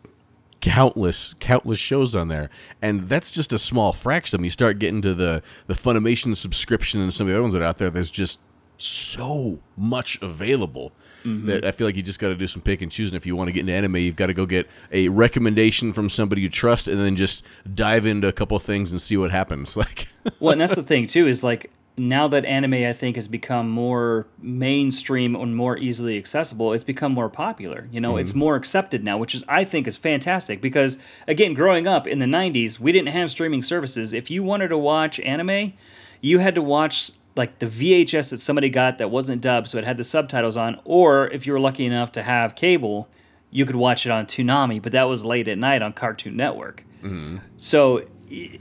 countless 0.61 1.33
countless 1.39 1.79
shows 1.79 2.17
on 2.17 2.27
there 2.27 2.49
and 2.81 3.07
that's 3.07 3.31
just 3.31 3.53
a 3.53 3.57
small 3.57 3.93
fraction 3.93 4.39
when 4.39 4.43
you 4.43 4.49
start 4.49 4.77
getting 4.77 5.01
to 5.01 5.13
the 5.13 5.41
the 5.67 5.73
funimation 5.73 6.35
subscription 6.35 6.99
and 6.99 7.13
some 7.13 7.27
of 7.27 7.31
the 7.31 7.33
other 7.33 7.41
ones 7.41 7.53
that 7.53 7.61
are 7.61 7.65
out 7.65 7.77
there 7.77 7.89
there's 7.89 8.11
just 8.11 8.41
so 8.77 9.61
much 9.77 10.21
available 10.21 10.91
mm-hmm. 11.23 11.47
that 11.47 11.65
i 11.65 11.71
feel 11.71 11.87
like 11.87 11.95
you 11.95 12.03
just 12.03 12.19
got 12.19 12.29
to 12.29 12.35
do 12.35 12.47
some 12.47 12.61
pick 12.61 12.81
and 12.81 12.91
choosing 12.91 13.15
if 13.15 13.25
you 13.25 13.35
want 13.35 13.47
to 13.47 13.51
get 13.51 13.61
into 13.61 13.73
anime 13.73 13.97
you've 13.97 14.15
got 14.15 14.27
to 14.27 14.33
go 14.33 14.45
get 14.45 14.67
a 14.91 15.09
recommendation 15.09 15.93
from 15.93 16.09
somebody 16.09 16.41
you 16.41 16.49
trust 16.49 16.87
and 16.87 16.99
then 16.99 17.15
just 17.15 17.43
dive 17.73 18.05
into 18.05 18.27
a 18.27 18.33
couple 18.33 18.57
things 18.59 18.91
and 18.91 19.01
see 19.01 19.17
what 19.17 19.31
happens 19.31 19.77
like 19.77 20.07
well 20.39 20.51
and 20.51 20.61
that's 20.61 20.75
the 20.75 20.83
thing 20.83 21.07
too 21.07 21.27
is 21.27 21.43
like 21.43 21.71
now 21.99 22.27
that 22.29 22.45
anime 22.45 22.73
I 22.75 22.93
think 22.93 23.17
has 23.17 23.27
become 23.27 23.69
more 23.69 24.25
mainstream 24.41 25.35
and 25.35 25.55
more 25.55 25.77
easily 25.77 26.17
accessible, 26.17 26.73
it's 26.73 26.83
become 26.83 27.11
more 27.11 27.29
popular. 27.29 27.87
You 27.91 27.99
know, 27.99 28.11
mm-hmm. 28.11 28.19
it's 28.19 28.33
more 28.33 28.55
accepted 28.55 29.03
now, 29.03 29.17
which 29.17 29.35
is 29.35 29.43
I 29.47 29.65
think 29.65 29.87
is 29.87 29.97
fantastic 29.97 30.61
because 30.61 30.97
again, 31.27 31.53
growing 31.53 31.87
up 31.87 32.07
in 32.07 32.19
the 32.19 32.25
90s, 32.25 32.79
we 32.79 32.91
didn't 32.91 33.09
have 33.09 33.29
streaming 33.29 33.61
services. 33.61 34.13
If 34.13 34.31
you 34.31 34.43
wanted 34.43 34.69
to 34.69 34.77
watch 34.77 35.19
anime, 35.19 35.73
you 36.21 36.39
had 36.39 36.55
to 36.55 36.61
watch 36.61 37.11
like 37.39 37.57
the 37.57 37.65
VHS 37.65 38.29
that 38.29 38.39
somebody 38.39 38.69
got 38.69 38.99
that 38.99 39.09
wasn't 39.09 39.41
dubbed, 39.41 39.67
so 39.67 39.79
it 39.79 39.85
had 39.85 39.97
the 39.97 40.03
subtitles 40.03 40.55
on, 40.55 40.79
or 40.83 41.27
if 41.29 41.47
you 41.47 41.53
were 41.53 41.59
lucky 41.59 41.85
enough 41.85 42.11
to 42.11 42.21
have 42.21 42.53
cable, 42.53 43.09
you 43.49 43.65
could 43.65 43.77
watch 43.77 44.05
it 44.05 44.11
on 44.11 44.27
Toonami, 44.27 44.79
but 44.79 44.91
that 44.91 45.05
was 45.05 45.25
late 45.25 45.47
at 45.47 45.57
night 45.57 45.81
on 45.81 45.93
Cartoon 45.93 46.35
Network. 46.35 46.83
Mm-hmm. 47.01 47.37
So 47.57 48.03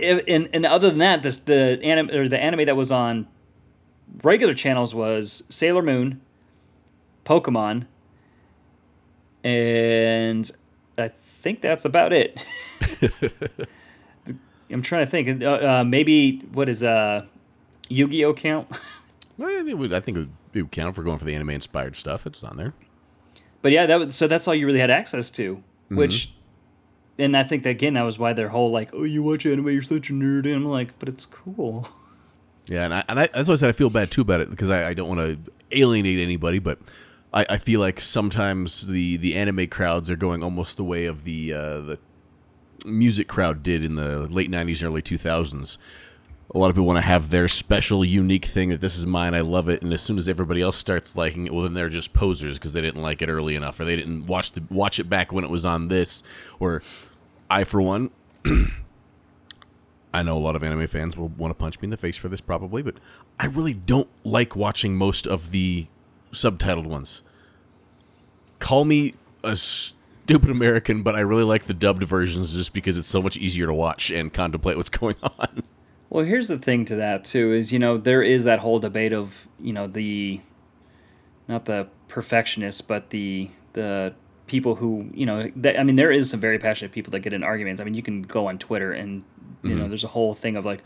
and 0.00 0.48
and 0.52 0.64
other 0.64 0.88
than 0.88 0.98
that, 0.98 1.22
this 1.22 1.36
the 1.38 1.78
anime 1.82 2.10
or 2.10 2.28
the 2.28 2.42
anime 2.42 2.64
that 2.64 2.76
was 2.76 2.90
on 2.90 3.26
regular 4.22 4.54
channels 4.54 4.94
was 4.94 5.42
Sailor 5.50 5.82
Moon, 5.82 6.20
Pokemon, 7.26 7.86
and 9.44 10.50
I 10.96 11.08
think 11.08 11.60
that's 11.60 11.84
about 11.84 12.12
it. 12.12 12.40
I'm 14.70 14.82
trying 14.82 15.04
to 15.04 15.10
think. 15.10 15.42
Uh, 15.42 15.50
uh, 15.50 15.84
maybe 15.84 16.38
what 16.52 16.68
is 16.68 16.82
uh, 16.82 17.24
Yu-Gi-Oh 17.88 18.34
count? 18.34 18.68
well, 19.38 19.64
would, 19.76 19.92
I 19.92 20.00
think 20.00 20.16
it 20.16 20.20
would, 20.20 20.32
it 20.54 20.62
would 20.62 20.72
count 20.72 20.94
for 20.94 21.02
going 21.02 21.18
for 21.18 21.24
the 21.24 21.34
anime 21.34 21.50
inspired 21.50 21.96
stuff. 21.96 22.26
It's 22.26 22.44
on 22.44 22.56
there. 22.56 22.74
But 23.62 23.72
yeah, 23.72 23.86
that 23.86 23.98
was, 23.98 24.14
so 24.14 24.26
that's 24.26 24.46
all 24.46 24.54
you 24.54 24.66
really 24.66 24.78
had 24.78 24.90
access 24.90 25.30
to, 25.32 25.56
mm-hmm. 25.56 25.96
which 25.96 26.32
and 27.18 27.36
I 27.36 27.42
think 27.42 27.64
that, 27.64 27.70
again 27.70 27.94
that 27.94 28.02
was 28.02 28.18
why 28.18 28.32
their 28.32 28.48
whole 28.48 28.70
like, 28.70 28.90
oh, 28.92 29.02
you 29.02 29.22
watch 29.22 29.44
anime, 29.44 29.68
you're 29.70 29.82
such 29.82 30.10
a 30.10 30.12
nerd. 30.12 30.46
And 30.46 30.54
I'm 30.54 30.64
like, 30.66 30.98
but 30.98 31.08
it's 31.08 31.26
cool. 31.26 31.88
Yeah, 32.70 32.84
and 32.84 32.94
I, 32.94 33.04
and 33.08 33.20
I 33.20 33.26
that's 33.28 33.48
why 33.48 33.54
I 33.54 33.56
said 33.56 33.68
I 33.70 33.72
feel 33.72 33.90
bad 33.90 34.10
too 34.10 34.20
about 34.20 34.40
it 34.40 34.50
because 34.50 34.68
I, 34.68 34.88
I 34.90 34.92
don't 34.94 35.08
want 35.08 35.20
to 35.20 35.38
alienate 35.72 36.18
anybody, 36.18 36.58
but 36.58 36.78
I, 37.32 37.46
I 37.48 37.56
feel 37.58 37.80
like 37.80 38.00
sometimes 38.00 38.86
the 38.86 39.16
the 39.16 39.36
anime 39.36 39.68
crowds 39.68 40.10
are 40.10 40.16
going 40.16 40.42
almost 40.42 40.76
the 40.76 40.84
way 40.84 41.06
of 41.06 41.24
the 41.24 41.52
uh, 41.52 41.80
the 41.80 41.98
music 42.84 43.26
crowd 43.26 43.62
did 43.62 43.82
in 43.82 43.94
the 43.94 44.28
late 44.28 44.50
'90s 44.50 44.82
and 44.82 44.84
early 44.84 45.02
2000s. 45.02 45.78
A 46.54 46.58
lot 46.58 46.70
of 46.70 46.76
people 46.76 46.86
want 46.86 46.96
to 46.96 47.02
have 47.02 47.28
their 47.28 47.46
special, 47.46 48.04
unique 48.04 48.46
thing 48.46 48.70
that 48.70 48.80
this 48.80 48.96
is 48.96 49.04
mine. 49.04 49.34
I 49.34 49.40
love 49.40 49.68
it, 49.68 49.82
and 49.82 49.92
as 49.92 50.00
soon 50.00 50.16
as 50.16 50.28
everybody 50.28 50.62
else 50.62 50.76
starts 50.76 51.14
liking 51.14 51.46
it, 51.46 51.52
well, 51.52 51.62
then 51.62 51.74
they're 51.74 51.90
just 51.90 52.14
posers 52.14 52.58
because 52.58 52.72
they 52.72 52.80
didn't 52.80 53.02
like 53.02 53.20
it 53.20 53.28
early 53.28 53.54
enough, 53.54 53.78
or 53.78 53.84
they 53.84 53.96
didn't 53.96 54.26
watch 54.26 54.52
the 54.52 54.62
watch 54.70 54.98
it 54.98 55.10
back 55.10 55.30
when 55.30 55.44
it 55.44 55.50
was 55.50 55.66
on 55.66 55.88
this, 55.88 56.22
or 56.58 56.82
I, 57.50 57.64
for 57.64 57.82
one, 57.82 58.10
I 60.14 60.22
know 60.22 60.38
a 60.38 60.40
lot 60.40 60.56
of 60.56 60.62
anime 60.62 60.86
fans 60.86 61.16
will 61.16 61.28
want 61.28 61.50
to 61.50 61.54
punch 61.54 61.80
me 61.80 61.86
in 61.86 61.90
the 61.90 61.96
face 61.98 62.16
for 62.16 62.28
this 62.28 62.40
probably, 62.40 62.82
but 62.82 62.94
I 63.38 63.46
really 63.46 63.74
don't 63.74 64.08
like 64.24 64.56
watching 64.56 64.96
most 64.96 65.26
of 65.26 65.50
the 65.50 65.86
subtitled 66.32 66.86
ones. 66.86 67.22
Call 68.58 68.84
me 68.84 69.14
a 69.44 69.54
stupid 69.54 70.50
American, 70.50 71.02
but 71.02 71.14
I 71.14 71.20
really 71.20 71.44
like 71.44 71.64
the 71.64 71.74
dubbed 71.74 72.02
versions 72.04 72.54
just 72.54 72.72
because 72.72 72.96
it's 72.96 73.08
so 73.08 73.22
much 73.22 73.36
easier 73.36 73.66
to 73.66 73.74
watch 73.74 74.10
and 74.10 74.32
contemplate 74.32 74.76
what's 74.76 74.88
going 74.88 75.16
on. 75.22 75.62
Well, 76.10 76.24
here's 76.24 76.48
the 76.48 76.58
thing 76.58 76.84
to 76.86 76.96
that 76.96 77.24
too 77.24 77.52
is 77.52 77.72
you 77.72 77.78
know 77.78 77.96
there 77.98 78.22
is 78.22 78.44
that 78.44 78.60
whole 78.60 78.78
debate 78.78 79.12
of 79.12 79.46
you 79.60 79.72
know 79.72 79.86
the 79.86 80.40
not 81.46 81.64
the 81.66 81.88
perfectionists 82.08 82.80
but 82.80 83.10
the 83.10 83.50
the 83.74 84.14
people 84.46 84.76
who 84.76 85.10
you 85.12 85.26
know 85.26 85.50
that, 85.54 85.78
i 85.78 85.82
mean 85.82 85.96
there 85.96 86.10
is 86.10 86.30
some 86.30 86.40
very 86.40 86.58
passionate 86.58 86.90
people 86.90 87.10
that 87.10 87.20
get 87.20 87.34
in 87.34 87.42
arguments 87.42 87.80
i 87.80 87.84
mean 87.84 87.92
you 87.92 88.02
can 88.02 88.22
go 88.22 88.46
on 88.48 88.58
twitter 88.58 88.92
and 88.92 89.22
You 89.62 89.74
know, 89.74 89.80
mm-hmm. 89.82 89.90
there's 89.90 90.04
a 90.04 90.08
whole 90.08 90.34
thing 90.34 90.56
of 90.56 90.64
like, 90.64 90.82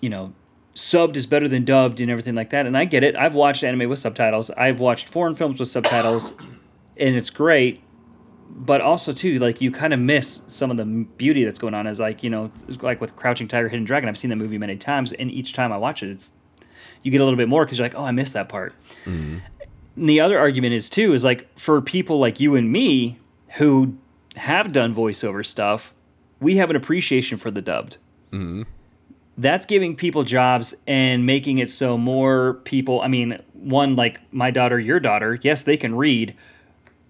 you 0.00 0.10
know, 0.10 0.34
subbed 0.74 1.16
is 1.16 1.26
better 1.26 1.48
than 1.48 1.64
dubbed 1.64 2.00
and 2.00 2.10
everything 2.10 2.34
like 2.34 2.50
that. 2.50 2.66
And 2.66 2.76
I 2.76 2.84
get 2.84 3.02
it. 3.02 3.16
I've 3.16 3.34
watched 3.34 3.64
anime 3.64 3.88
with 3.88 3.98
subtitles. 3.98 4.50
I've 4.50 4.80
watched 4.80 5.08
foreign 5.08 5.34
films 5.34 5.58
with 5.60 5.68
subtitles, 5.68 6.34
and 6.96 7.16
it's 7.16 7.30
great. 7.30 7.82
But 8.52 8.80
also 8.80 9.12
too, 9.12 9.38
like 9.38 9.60
you 9.60 9.70
kind 9.70 9.94
of 9.94 10.00
miss 10.00 10.42
some 10.46 10.70
of 10.70 10.76
the 10.76 10.84
beauty 10.84 11.44
that's 11.44 11.58
going 11.58 11.74
on. 11.74 11.86
As 11.86 12.00
like 12.00 12.22
you 12.22 12.30
know, 12.30 12.50
like 12.82 13.00
with 13.00 13.16
Crouching 13.16 13.48
Tiger, 13.48 13.68
Hidden 13.68 13.84
Dragon. 13.84 14.08
I've 14.08 14.18
seen 14.18 14.30
that 14.30 14.36
movie 14.36 14.58
many 14.58 14.76
times, 14.76 15.12
and 15.12 15.30
each 15.30 15.52
time 15.52 15.72
I 15.72 15.76
watch 15.76 16.02
it, 16.02 16.10
it's 16.10 16.34
you 17.02 17.10
get 17.10 17.20
a 17.20 17.24
little 17.24 17.36
bit 17.36 17.48
more 17.48 17.64
because 17.64 17.78
you're 17.78 17.84
like, 17.86 17.94
oh, 17.94 18.04
I 18.04 18.10
missed 18.10 18.34
that 18.34 18.48
part. 18.48 18.74
And 19.06 20.08
the 20.08 20.20
other 20.20 20.38
argument 20.38 20.74
is 20.74 20.88
too 20.90 21.12
is 21.12 21.24
like 21.24 21.58
for 21.58 21.80
people 21.80 22.18
like 22.18 22.40
you 22.40 22.54
and 22.54 22.70
me 22.70 23.18
who 23.56 23.96
have 24.36 24.72
done 24.72 24.94
voiceover 24.94 25.44
stuff, 25.44 25.94
we 26.40 26.56
have 26.56 26.70
an 26.70 26.76
appreciation 26.76 27.38
for 27.38 27.50
the 27.50 27.62
dubbed. 27.62 27.96
Mm-hmm. 28.32 28.62
That's 29.36 29.64
giving 29.64 29.96
people 29.96 30.22
jobs 30.24 30.74
and 30.86 31.24
making 31.24 31.58
it 31.58 31.70
so 31.70 31.96
more 31.96 32.54
people. 32.64 33.00
I 33.00 33.08
mean, 33.08 33.40
one 33.54 33.96
like 33.96 34.20
my 34.32 34.50
daughter, 34.50 34.78
your 34.78 35.00
daughter, 35.00 35.38
yes, 35.42 35.62
they 35.62 35.76
can 35.76 35.94
read, 35.94 36.34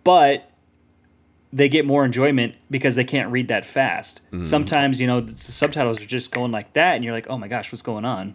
but 0.05 0.50
they 1.53 1.69
get 1.69 1.85
more 1.85 2.05
enjoyment 2.05 2.55
because 2.71 2.95
they 2.97 3.05
can't 3.05 3.31
read 3.33 3.49
that 3.49 3.65
fast. 3.65 4.21
Sometimes, 4.45 5.01
you 5.01 5.07
know, 5.07 5.21
the 5.21 5.35
subtitles 5.35 6.01
are 6.01 6.07
just 6.07 6.33
going 6.33 6.53
like 6.53 6.73
that, 6.75 6.95
and 6.95 7.05
you're 7.05 7.13
like, 7.15 7.27
oh 7.29 7.37
my 7.39 7.49
gosh, 7.49 7.73
what's 7.73 7.83
going 7.83 8.05
on? 8.05 8.35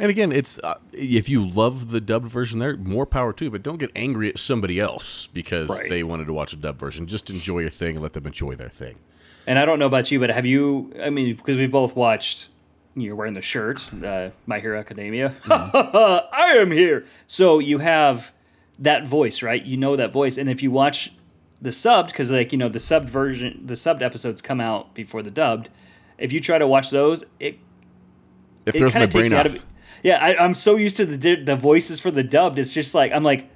And 0.00 0.10
again, 0.10 0.30
it's 0.30 0.58
uh, 0.60 0.78
if 0.92 1.28
you 1.28 1.44
love 1.44 1.90
the 1.90 2.00
dubbed 2.00 2.28
version, 2.28 2.60
there 2.60 2.76
more 2.76 3.04
power 3.06 3.32
to. 3.32 3.44
you, 3.46 3.50
But 3.50 3.64
don't 3.64 3.78
get 3.78 3.90
angry 3.96 4.28
at 4.28 4.38
somebody 4.38 4.78
else 4.78 5.26
because 5.32 5.68
Right. 5.68 5.88
they 5.88 6.04
wanted 6.04 6.26
to 6.26 6.32
watch 6.32 6.52
a 6.52 6.56
dubbed 6.56 6.78
version. 6.78 7.06
Just 7.08 7.30
enjoy 7.30 7.60
your 7.60 7.70
thing 7.70 7.96
and 7.96 8.02
let 8.02 8.12
them 8.12 8.26
enjoy 8.26 8.54
their 8.54 8.68
thing. 8.68 8.96
And 9.46 9.58
I 9.58 9.64
don't 9.64 9.78
know 9.80 9.86
about 9.86 10.10
you, 10.12 10.20
but 10.20 10.30
have 10.30 10.46
you? 10.46 10.92
I 11.02 11.10
mean, 11.10 11.34
because 11.34 11.56
we 11.56 11.66
both 11.66 11.96
watched. 11.96 12.48
You're 12.94 13.14
wearing 13.16 13.34
the 13.34 13.42
shirt, 13.42 13.92
uh, 14.04 14.30
My 14.46 14.58
Hero 14.58 14.78
Academia. 14.78 15.32
I 15.48 16.54
am 16.58 16.70
here. 16.72 17.04
So 17.28 17.58
you 17.60 17.78
have 17.78 18.32
that 18.80 19.06
voice, 19.06 19.40
right? 19.42 19.64
You 19.64 19.76
know 19.76 19.94
that 19.96 20.12
voice, 20.12 20.36
and 20.36 20.48
if 20.50 20.62
you 20.64 20.70
watch 20.72 21.12
the 21.60 21.70
subbed, 21.70 22.08
because 22.08 22.30
like 22.30 22.52
you 22.52 22.58
know 22.58 22.68
the 22.68 22.78
subbed 22.78 23.08
version, 23.08 23.62
the 23.64 23.74
subbed 23.74 24.02
episodes 24.02 24.40
come 24.42 24.60
out 24.60 24.94
before 24.94 25.22
the 25.22 25.30
dubbed. 25.30 25.70
If 26.18 26.32
you 26.32 26.40
try 26.40 26.58
to 26.58 26.66
watch 26.66 26.90
those, 26.90 27.24
it 27.40 27.58
It 28.66 28.74
it 28.74 28.78
throws 28.78 28.92
kind 28.92 29.00
my 29.02 29.04
of 29.04 29.10
takes 29.10 29.28
me 29.28 29.36
off. 29.36 29.40
out 29.40 29.46
of. 29.46 29.64
Yeah, 30.02 30.18
I, 30.22 30.36
I'm 30.36 30.54
so 30.54 30.76
used 30.76 30.96
to 30.98 31.06
the 31.06 31.36
the 31.36 31.56
voices 31.56 32.00
for 32.00 32.10
the 32.10 32.22
dubbed. 32.22 32.58
It's 32.58 32.72
just 32.72 32.94
like 32.94 33.12
I'm 33.12 33.24
like, 33.24 33.48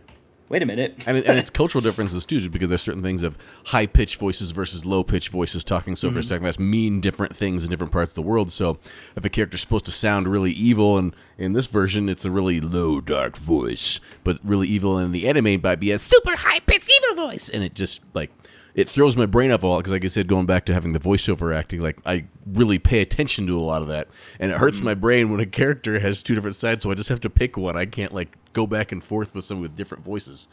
wait 0.53 0.63
a 0.63 0.67
minute. 0.67 0.95
and, 1.07 1.17
and 1.17 1.39
it's 1.39 1.49
cultural 1.63 1.81
differences 1.81 2.27
too, 2.27 2.39
just 2.39 2.53
because 2.53 2.69
there's 2.69 2.83
certain 2.83 3.03
things 3.03 3.23
of 3.23 3.39
high 3.67 3.87
pitched 3.87 4.21
voices 4.21 4.51
versus 4.51 4.85
low 4.85 5.03
pitched 5.03 5.31
voices 5.31 5.65
talking 5.65 5.97
so 5.97 6.11
for 6.11 6.19
a 6.19 6.21
mm-hmm. 6.21 6.29
second 6.29 6.45
fast 6.45 6.61
mean 6.61 7.01
different 7.01 7.35
things 7.35 7.65
in 7.65 7.71
different 7.71 7.91
parts 7.91 8.13
of 8.13 8.15
the 8.15 8.23
world. 8.23 8.53
So 8.53 8.79
if 9.17 9.25
a 9.25 9.31
character's 9.31 9.63
supposed 9.63 9.87
to 9.87 9.93
sound 9.93 10.29
really 10.29 10.53
evil, 10.53 10.99
and 10.99 11.17
in 11.39 11.55
this 11.55 11.67
version 11.67 12.11
it's 12.11 12.27
a 12.27 12.31
really 12.31 12.61
low 12.61 13.01
dark 13.01 13.39
voice, 13.39 13.99
but 14.25 14.39
really 14.45 14.69
evil, 14.69 14.99
in 14.99 15.11
the 15.11 15.27
anime 15.27 15.61
might 15.63 15.81
be 15.81 15.91
a 15.91 15.99
super 15.99 16.37
high 16.37 16.61
pitched 16.61 16.93
evil 17.03 17.27
voice, 17.27 17.49
and 17.49 17.65
it 17.65 17.73
just 17.73 18.03
like 18.13 18.31
it 18.75 18.89
throws 18.89 19.17
my 19.17 19.27
brain 19.27 19.51
off 19.51 19.63
a 19.63 19.67
lot 19.67 19.79
because, 19.79 19.93
like 19.93 20.05
I 20.05 20.09
said, 20.09 20.29
going 20.29 20.47
back 20.47 20.67
to 20.67 20.75
having 20.75 20.93
the 20.93 20.99
voiceover 20.99 21.55
acting, 21.55 21.81
like 21.81 21.99
I 22.07 22.25
really 22.47 22.79
pay 22.79 23.01
attention 23.01 23.47
to 23.47 23.59
a 23.59 23.61
lot 23.61 23.83
of 23.83 23.89
that, 23.89 24.09
and 24.39 24.51
it 24.51 24.59
hurts 24.59 24.79
mm-hmm. 24.79 24.87
my 24.87 24.95
brain 24.95 25.31
when 25.31 25.41
a 25.41 25.47
character 25.47 25.99
has 26.01 26.23
two 26.23 26.35
different 26.35 26.57
sides. 26.57 26.83
So 26.83 26.91
I 26.91 26.95
just 26.95 27.09
have 27.09 27.21
to 27.21 27.31
pick 27.31 27.57
one. 27.57 27.77
I 27.77 27.87
can't 27.87 28.13
like 28.13 28.37
go 28.53 28.67
back 28.67 28.93
and 28.93 29.03
forth 29.03 29.35
with 29.35 29.45
someone 29.45 29.63
with 29.63 29.77
different 29.77 30.05
voices. 30.05 30.49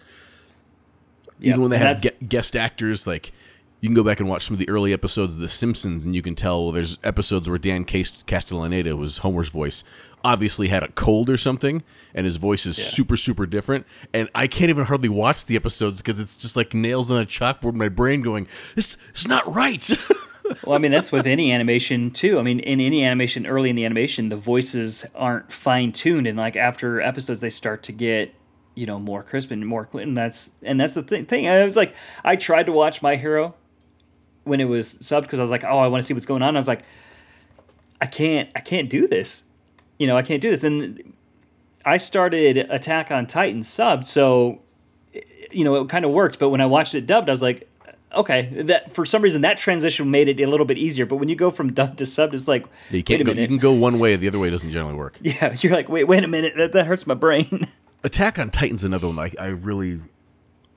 Yeah, 1.39 1.51
even 1.51 1.61
when 1.61 1.71
they 1.71 1.77
have 1.77 2.03
guest 2.27 2.55
actors 2.55 3.07
like 3.07 3.31
you 3.81 3.87
can 3.87 3.95
go 3.95 4.03
back 4.03 4.19
and 4.19 4.27
watch 4.27 4.45
some 4.45 4.55
of 4.55 4.59
the 4.59 4.67
early 4.69 4.91
episodes 4.91 5.35
of 5.35 5.41
the 5.41 5.47
simpsons 5.47 6.03
and 6.03 6.15
you 6.15 6.21
can 6.21 6.35
tell 6.35 6.71
there's 6.71 6.97
episodes 7.03 7.47
where 7.47 7.57
dan 7.57 7.85
Cast- 7.85 8.27
castellaneta 8.27 8.97
was 8.97 9.19
homer's 9.19 9.49
voice 9.49 9.83
obviously 10.23 10.67
had 10.67 10.83
a 10.83 10.89
cold 10.89 11.29
or 11.29 11.37
something 11.37 11.81
and 12.13 12.25
his 12.25 12.35
voice 12.35 12.65
is 12.65 12.75
super 12.75 13.15
super 13.15 13.45
different 13.45 13.85
and 14.13 14.29
i 14.35 14.47
can't 14.47 14.69
even 14.69 14.85
hardly 14.85 15.07
watch 15.07 15.45
the 15.45 15.55
episodes 15.55 16.01
because 16.01 16.19
it's 16.19 16.35
just 16.35 16.55
like 16.57 16.73
nails 16.73 17.09
on 17.09 17.21
a 17.21 17.25
chalkboard 17.25 17.71
in 17.71 17.77
my 17.77 17.89
brain 17.89 18.21
going 18.21 18.47
this 18.75 18.97
is 19.15 19.27
not 19.27 19.53
right 19.53 19.89
Well, 20.63 20.75
I 20.75 20.79
mean, 20.79 20.91
that's 20.91 21.11
with 21.11 21.27
any 21.27 21.51
animation 21.51 22.11
too. 22.11 22.39
I 22.39 22.43
mean, 22.43 22.59
in 22.59 22.79
any 22.79 23.03
animation, 23.03 23.45
early 23.45 23.69
in 23.69 23.75
the 23.75 23.85
animation, 23.85 24.29
the 24.29 24.37
voices 24.37 25.05
aren't 25.15 25.51
fine 25.51 25.91
tuned, 25.91 26.27
and 26.27 26.37
like 26.37 26.55
after 26.55 27.01
episodes, 27.01 27.39
they 27.39 27.49
start 27.49 27.83
to 27.83 27.91
get 27.91 28.33
you 28.75 28.85
know 28.85 28.99
more 28.99 29.23
crisp 29.23 29.51
and 29.51 29.65
more 29.65 29.85
clean. 29.85 30.09
And 30.09 30.17
that's 30.17 30.51
and 30.63 30.79
that's 30.79 30.93
the 30.93 31.03
thing. 31.03 31.25
Thing 31.25 31.47
I 31.47 31.63
was 31.63 31.75
like, 31.75 31.95
I 32.23 32.35
tried 32.35 32.65
to 32.67 32.71
watch 32.71 33.01
My 33.01 33.15
Hero 33.15 33.55
when 34.43 34.59
it 34.59 34.65
was 34.65 34.95
subbed 34.95 35.23
because 35.23 35.39
I 35.39 35.43
was 35.43 35.51
like, 35.51 35.63
oh, 35.63 35.79
I 35.79 35.87
want 35.87 36.01
to 36.01 36.07
see 36.07 36.13
what's 36.13 36.25
going 36.25 36.41
on. 36.41 36.55
I 36.55 36.59
was 36.59 36.67
like, 36.67 36.83
I 38.01 38.05
can't, 38.05 38.49
I 38.55 38.59
can't 38.61 38.89
do 38.89 39.07
this. 39.07 39.43
You 39.97 40.07
know, 40.07 40.17
I 40.17 40.21
can't 40.21 40.41
do 40.41 40.49
this. 40.49 40.63
And 40.63 41.13
I 41.85 41.97
started 41.97 42.57
Attack 42.57 43.11
on 43.11 43.27
Titan 43.27 43.61
subbed, 43.61 44.05
so 44.05 44.61
you 45.51 45.63
know 45.63 45.75
it 45.75 45.89
kind 45.89 46.05
of 46.05 46.11
worked. 46.11 46.39
But 46.39 46.49
when 46.49 46.61
I 46.61 46.65
watched 46.65 46.95
it 46.95 47.05
dubbed, 47.05 47.29
I 47.29 47.33
was 47.33 47.41
like, 47.41 47.68
okay, 48.15 48.43
that 48.63 48.91
for 48.91 49.05
some 49.05 49.21
reason 49.21 49.41
that 49.41 49.57
transition 49.57 50.09
made 50.11 50.27
it 50.29 50.39
a 50.41 50.45
little 50.47 50.65
bit 50.65 50.77
easier. 50.77 51.05
But 51.05 51.17
when 51.17 51.29
you 51.29 51.35
go 51.35 51.51
from 51.51 51.73
dub 51.73 51.97
to 51.97 52.05
sub, 52.05 52.33
it's 52.33 52.47
like, 52.47 52.63
you 52.89 52.97
wait 52.97 53.05
can't 53.05 53.21
a 53.21 53.23
go, 53.23 53.31
you 53.31 53.35
minute. 53.35 53.47
can 53.49 53.57
go 53.57 53.73
one 53.73 53.99
way 53.99 54.15
the 54.15 54.27
other 54.27 54.39
way 54.39 54.49
doesn't 54.49 54.71
generally 54.71 54.95
work 54.95 55.17
yeah, 55.21 55.55
you're 55.59 55.73
like, 55.73 55.89
wait, 55.89 56.05
wait 56.05 56.23
a 56.23 56.27
minute, 56.27 56.53
that, 56.57 56.71
that 56.73 56.85
hurts 56.85 57.05
my 57.07 57.13
brain. 57.13 57.67
Attack 58.03 58.39
on 58.39 58.49
Titan's 58.49 58.83
another 58.83 59.07
one. 59.07 59.19
I, 59.19 59.31
I 59.39 59.47
really, 59.47 59.99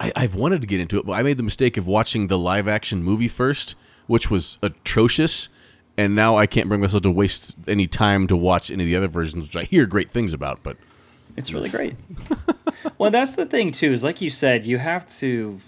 I, 0.01 0.13
I've 0.17 0.35
wanted 0.35 0.61
to 0.63 0.67
get 0.67 0.81
into 0.81 0.99
it, 0.99 1.07
but 1.07 1.13
I 1.13 1.23
made 1.23 1.37
the 1.37 1.43
mistake 1.45 1.77
of 1.77 1.87
watching 1.87 2.27
the 2.27 2.37
live 2.39 2.67
action 2.67 3.03
movie 3.05 3.29
first, 3.29 3.77
which 4.09 4.29
was 4.31 4.59
atrocious, 4.63 5.49
and 5.97 6.17
now 6.17 6.37
I 6.37 6.47
can't 6.47 6.69
bring 6.69 6.81
myself 6.81 7.03
to 7.05 7.11
waste 7.11 7.55
any 7.69 7.87
time 7.87 8.27
to 8.27 8.37
watch 8.37 8.71
any 8.71 8.83
of 8.83 8.87
the 8.89 8.97
other 8.97 9.09
versions, 9.09 9.45
which 9.47 9.57
I 9.57 9.65
hear 9.65 9.87
great 9.87 10.11
things 10.11 10.35
about. 10.35 10.63
But 10.65 10.79
It's 11.37 11.53
really 11.53 11.69
great. 11.69 11.95
well, 12.99 13.11
that's 13.13 13.37
the 13.37 13.47
thing 13.47 13.71
too. 13.71 13.93
Is 13.93 14.03
like 14.03 14.21
you 14.21 14.31
said, 14.31 14.65
you 14.65 14.79
have 14.79 15.07
to. 15.19 15.61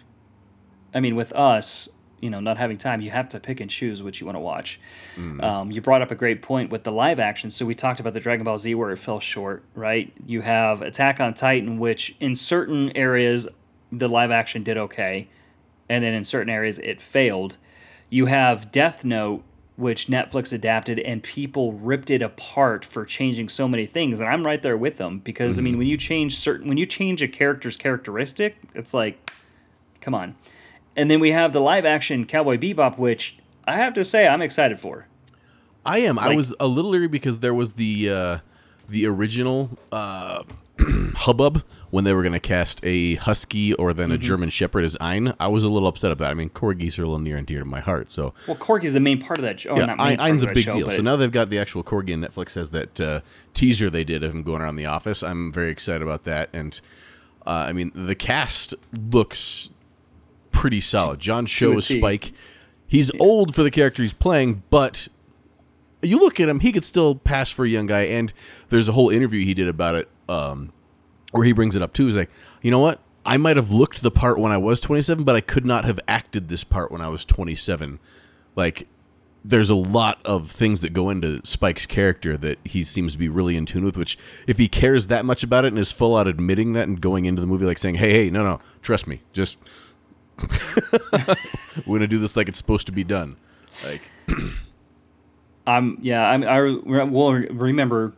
I 0.95 1.01
mean, 1.01 1.17
with 1.17 1.33
us, 1.33 1.89
you 2.21 2.31
know, 2.31 2.41
not 2.41 2.57
having 2.57 2.79
time, 2.79 3.01
you 3.03 3.11
have 3.11 3.29
to 3.31 3.41
pick 3.41 3.61
and 3.61 3.71
choose 3.71 4.03
what 4.03 4.19
you 4.21 4.27
want 4.27 4.37
to 4.37 4.41
watch. 4.41 4.81
Um, 5.43 5.71
you 5.71 5.81
brought 5.83 6.01
up 6.01 6.11
a 6.11 6.15
great 6.15 6.41
point 6.41 6.71
with 6.71 6.85
the 6.85 6.93
live 6.93 7.21
action. 7.21 7.51
So 7.51 7.67
we 7.67 7.75
talked 7.75 8.01
about 8.01 8.15
the 8.15 8.21
Dragon 8.21 8.45
Ball 8.45 8.57
Z 8.57 8.75
where 8.75 8.91
it 8.91 8.97
fell 8.97 9.21
short, 9.21 9.63
right? 9.75 10.11
You 10.27 10.41
have 10.41 10.81
Attack 10.81 11.21
on 11.21 11.35
Titan, 11.35 11.79
which 11.79 12.17
in 12.21 12.35
certain 12.37 12.97
areas 12.97 13.49
the 13.93 14.09
live 14.09 14.31
action 14.31 14.63
did 14.63 14.79
okay, 14.79 15.29
and 15.89 16.03
then 16.03 16.15
in 16.15 16.25
certain 16.25 16.49
areas 16.49 16.79
it 16.79 17.01
failed. 17.03 17.57
You 18.09 18.27
have 18.27 18.71
Death 18.73 19.05
Note, 19.05 19.43
which 19.77 20.07
Netflix 20.07 20.53
adapted, 20.53 21.01
and 21.01 21.23
people 21.23 21.73
ripped 21.73 22.11
it 22.11 22.23
apart 22.23 22.85
for 22.85 23.05
changing 23.05 23.49
so 23.49 23.69
many 23.69 23.87
things. 23.87 24.21
And 24.21 24.29
I'm 24.29 24.47
right 24.47 24.63
there 24.63 24.77
with 24.77 24.97
them 24.97 25.19
because 25.19 25.59
I 25.59 25.63
mean, 25.63 25.79
when 25.79 25.89
you 25.89 25.97
change 25.97 26.37
certain, 26.37 26.69
when 26.69 26.79
you 26.79 26.87
change 26.87 27.23
a 27.23 27.29
character's 27.29 27.77
characteristic, 27.77 28.57
it's 28.75 28.95
like, 28.95 29.31
come 30.01 30.15
on. 30.15 30.37
And 30.97 31.11
then 31.11 31.21
we 31.21 31.33
have 31.33 31.53
the 31.53 31.61
live 31.61 31.85
action 31.85 32.25
Cowboy 32.25 32.57
Bebop, 32.57 32.99
which 32.99 33.39
I 33.67 33.75
have 33.77 33.95
to 33.95 34.05
say 34.05 34.29
I'm 34.29 34.43
excited 34.43 34.79
for. 34.79 35.07
I 35.87 35.99
am. 35.99 36.19
I 36.19 36.35
was 36.35 36.55
a 36.61 36.67
little 36.67 36.91
leery 36.91 37.09
because 37.09 37.41
there 37.41 37.55
was 37.55 37.73
the 37.73 38.11
uh, 38.11 38.39
the 38.89 39.07
original 39.07 39.71
uh, 39.93 40.45
hubbub 41.17 41.63
when 41.91 42.05
they 42.05 42.13
were 42.13 42.23
going 42.23 42.33
to 42.33 42.41
cast 42.41 42.81
a 42.83 43.15
husky 43.17 43.73
or 43.75 43.93
then 43.93 44.11
a 44.11 44.19
German 44.19 44.49
Shepherd 44.51 44.85
as 44.85 44.97
Ein. 45.01 45.35
I 45.39 45.49
was 45.49 45.63
a 45.63 45.69
little 45.69 45.87
upset 45.89 46.11
about. 46.11 46.29
it. 46.29 46.31
I 46.31 46.35
mean, 46.35 46.51
corgis 46.51 46.99
are 46.99 47.03
a 47.03 47.07
little 47.07 47.19
near 47.21 47.37
and 47.37 47.47
dear 47.47 47.61
to 47.61 47.65
my 47.65 47.81
heart, 47.81 48.11
so 48.11 48.33
Well, 48.49 48.57
Corky's 48.57 48.95
the 48.95 49.01
main 49.01 49.21
part 49.21 49.39
of 49.39 49.43
that 49.43 49.61
show. 49.61 49.77
yeah, 49.77 49.87
not 49.87 49.99
main 49.99 50.19
Ein- 50.19 50.21
Ein's 50.21 50.43
a 50.43 50.47
big 50.49 50.65
show, 50.65 50.73
deal. 50.73 50.91
So 50.91 51.03
now 51.03 51.17
they've 51.17 51.31
got 51.31 51.51
the 51.51 51.59
actual 51.59 51.85
corgi, 51.85 52.15
and 52.15 52.25
Netflix 52.25 52.55
has 52.55 52.71
that 52.71 53.01
uh, 53.01 53.21
teaser 53.53 53.91
they 53.91 54.05
did 54.05 54.23
of 54.25 54.35
him 54.35 54.43
going 54.43 54.63
around 54.63 54.77
the 54.77 54.87
office. 54.87 55.23
I'm 55.23 55.53
very 55.53 55.71
excited 55.71 56.03
about 56.03 56.25
that, 56.25 56.49
and 56.53 56.81
uh, 57.47 57.51
I 57.69 57.73
mean 57.73 57.93
the 57.95 58.15
cast 58.15 58.75
looks 59.13 59.71
pretty 60.55 60.81
solid. 60.81 61.21
John 61.21 61.45
Cho 61.45 61.77
is 61.77 61.87
Spike. 61.87 62.33
He's 62.87 63.11
old 63.19 63.55
for 63.55 63.63
the 63.63 63.71
character 63.71 64.03
he's 64.03 64.13
playing, 64.13 64.63
but 64.71 65.09
you 66.01 66.19
look 66.19 66.39
at 66.41 66.49
him, 66.49 66.61
he 66.61 66.73
could 66.73 66.85
still 66.85 67.17
pass 67.17 67.51
for 67.51 67.65
a 67.65 67.69
young 67.69 67.87
guy. 67.87 68.03
And 68.03 68.33
there's 68.69 68.89
a 68.89 68.93
whole 68.93 69.11
interview 69.11 69.45
he 69.45 69.55
did 69.55 69.69
about 69.69 69.97
it, 69.97 70.09
um, 70.29 70.73
where 71.33 71.45
he 71.45 71.53
brings 71.53 71.77
it 71.77 71.83
up 71.83 71.93
too. 71.93 72.07
He's 72.07 72.17
like, 72.17 72.31
you 72.63 72.71
know 72.71 72.79
what? 72.79 73.01
I 73.27 73.37
might 73.37 73.57
have 73.57 73.71
looked 73.71 74.03
the 74.03 74.11
part 74.11 74.39
when 74.39 74.53
I 74.53 74.59
was 74.59 74.81
27, 74.81 75.25
but 75.25 75.35
I 75.35 75.41
could 75.41 75.65
not 75.65 75.85
have 75.85 75.99
acted 76.07 76.49
this 76.49 76.63
part 76.63 76.93
when 76.93 77.01
I 77.01 77.09
was 77.09 77.25
27. 77.25 77.99
Like, 78.55 78.87
there's 79.45 79.71
a 79.71 79.75
lot 79.75 80.21
of 80.25 80.51
things 80.51 80.81
that 80.83 80.93
go 80.93 81.11
into 81.11 81.41
Spike's 81.45 81.87
character 81.87 82.37
that 82.37 82.59
he 82.65 82.85
seems 82.85 83.15
to 83.15 83.19
be 83.19 83.29
really 83.29 83.57
in 83.57 83.67
tune 83.67 83.85
with. 83.85 83.97
Which, 83.97 84.17
if 84.47 84.59
he 84.59 84.69
cares 84.69 85.09
that 85.09 85.25
much 85.25 85.43
about 85.43 85.65
it 85.65 85.69
and 85.69 85.79
is 85.79 85.91
full 85.93 86.17
out 86.17 86.29
admitting 86.29 86.75
that 86.75 86.87
and 86.87 87.01
going 87.01 87.25
into 87.25 87.41
the 87.41 87.47
movie 87.47 87.67
like 87.67 87.79
saying, 87.79 87.97
"Hey, 87.97 88.13
hey, 88.13 88.31
no, 88.31 88.45
no, 88.45 88.61
trust 88.83 89.07
me, 89.07 89.21
just 89.33 89.59
we're 91.87 91.99
gonna 91.99 92.07
do 92.07 92.19
this 92.19 92.37
like 92.37 92.49
it's 92.49 92.59
supposed 92.59 92.87
to 92.87 92.93
be 92.93 93.05
done." 93.05 93.37
Like, 93.85 94.03
I'm 95.67 95.99
yeah. 96.01 96.29
I'm, 96.29 96.45
I 96.45 96.61
will 96.61 97.33
remember 97.33 98.15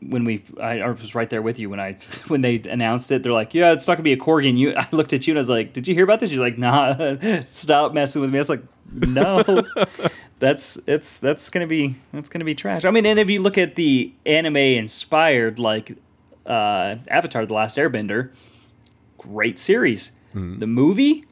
when 0.00 0.24
we. 0.24 0.42
I, 0.60 0.80
I 0.80 0.88
was 0.90 1.14
right 1.14 1.28
there 1.28 1.42
with 1.42 1.58
you 1.58 1.70
when 1.70 1.80
I 1.80 1.92
when 2.28 2.40
they 2.40 2.56
announced 2.56 3.10
it. 3.10 3.22
They're 3.22 3.32
like, 3.32 3.54
"Yeah, 3.54 3.72
it's 3.72 3.86
not 3.86 3.94
gonna 3.94 4.04
be 4.04 4.12
a 4.12 4.18
corgi." 4.18 4.48
And 4.48 4.58
you, 4.58 4.74
I 4.76 4.86
looked 4.92 5.12
at 5.12 5.26
you 5.26 5.32
and 5.32 5.38
I 5.38 5.40
was 5.40 5.50
like, 5.50 5.72
"Did 5.72 5.86
you 5.88 5.94
hear 5.94 6.04
about 6.04 6.20
this?" 6.20 6.32
You're 6.32 6.44
like, 6.44 6.58
"Nah, 6.58 7.40
stop 7.44 7.92
messing 7.92 8.22
with 8.22 8.30
me." 8.30 8.38
I 8.38 8.40
was 8.40 8.48
like, 8.48 8.62
"No." 8.92 9.42
that's 10.38 10.78
it's 10.86 11.18
that's 11.18 11.50
gonna 11.50 11.66
be 11.66 11.96
that's 12.12 12.28
gonna 12.28 12.44
be 12.44 12.54
trash. 12.54 12.84
I 12.84 12.90
mean, 12.90 13.06
and 13.06 13.18
if 13.18 13.28
you 13.28 13.40
look 13.40 13.58
at 13.58 13.74
the 13.74 14.12
anime 14.24 14.56
inspired 14.56 15.58
like 15.58 15.96
uh, 16.46 16.96
Avatar: 17.08 17.46
The 17.46 17.54
Last 17.54 17.76
Airbender, 17.76 18.30
great 19.18 19.58
series. 19.58 20.12
Mm-hmm. 20.34 20.58
The 20.58 20.66
movie, 20.66 21.24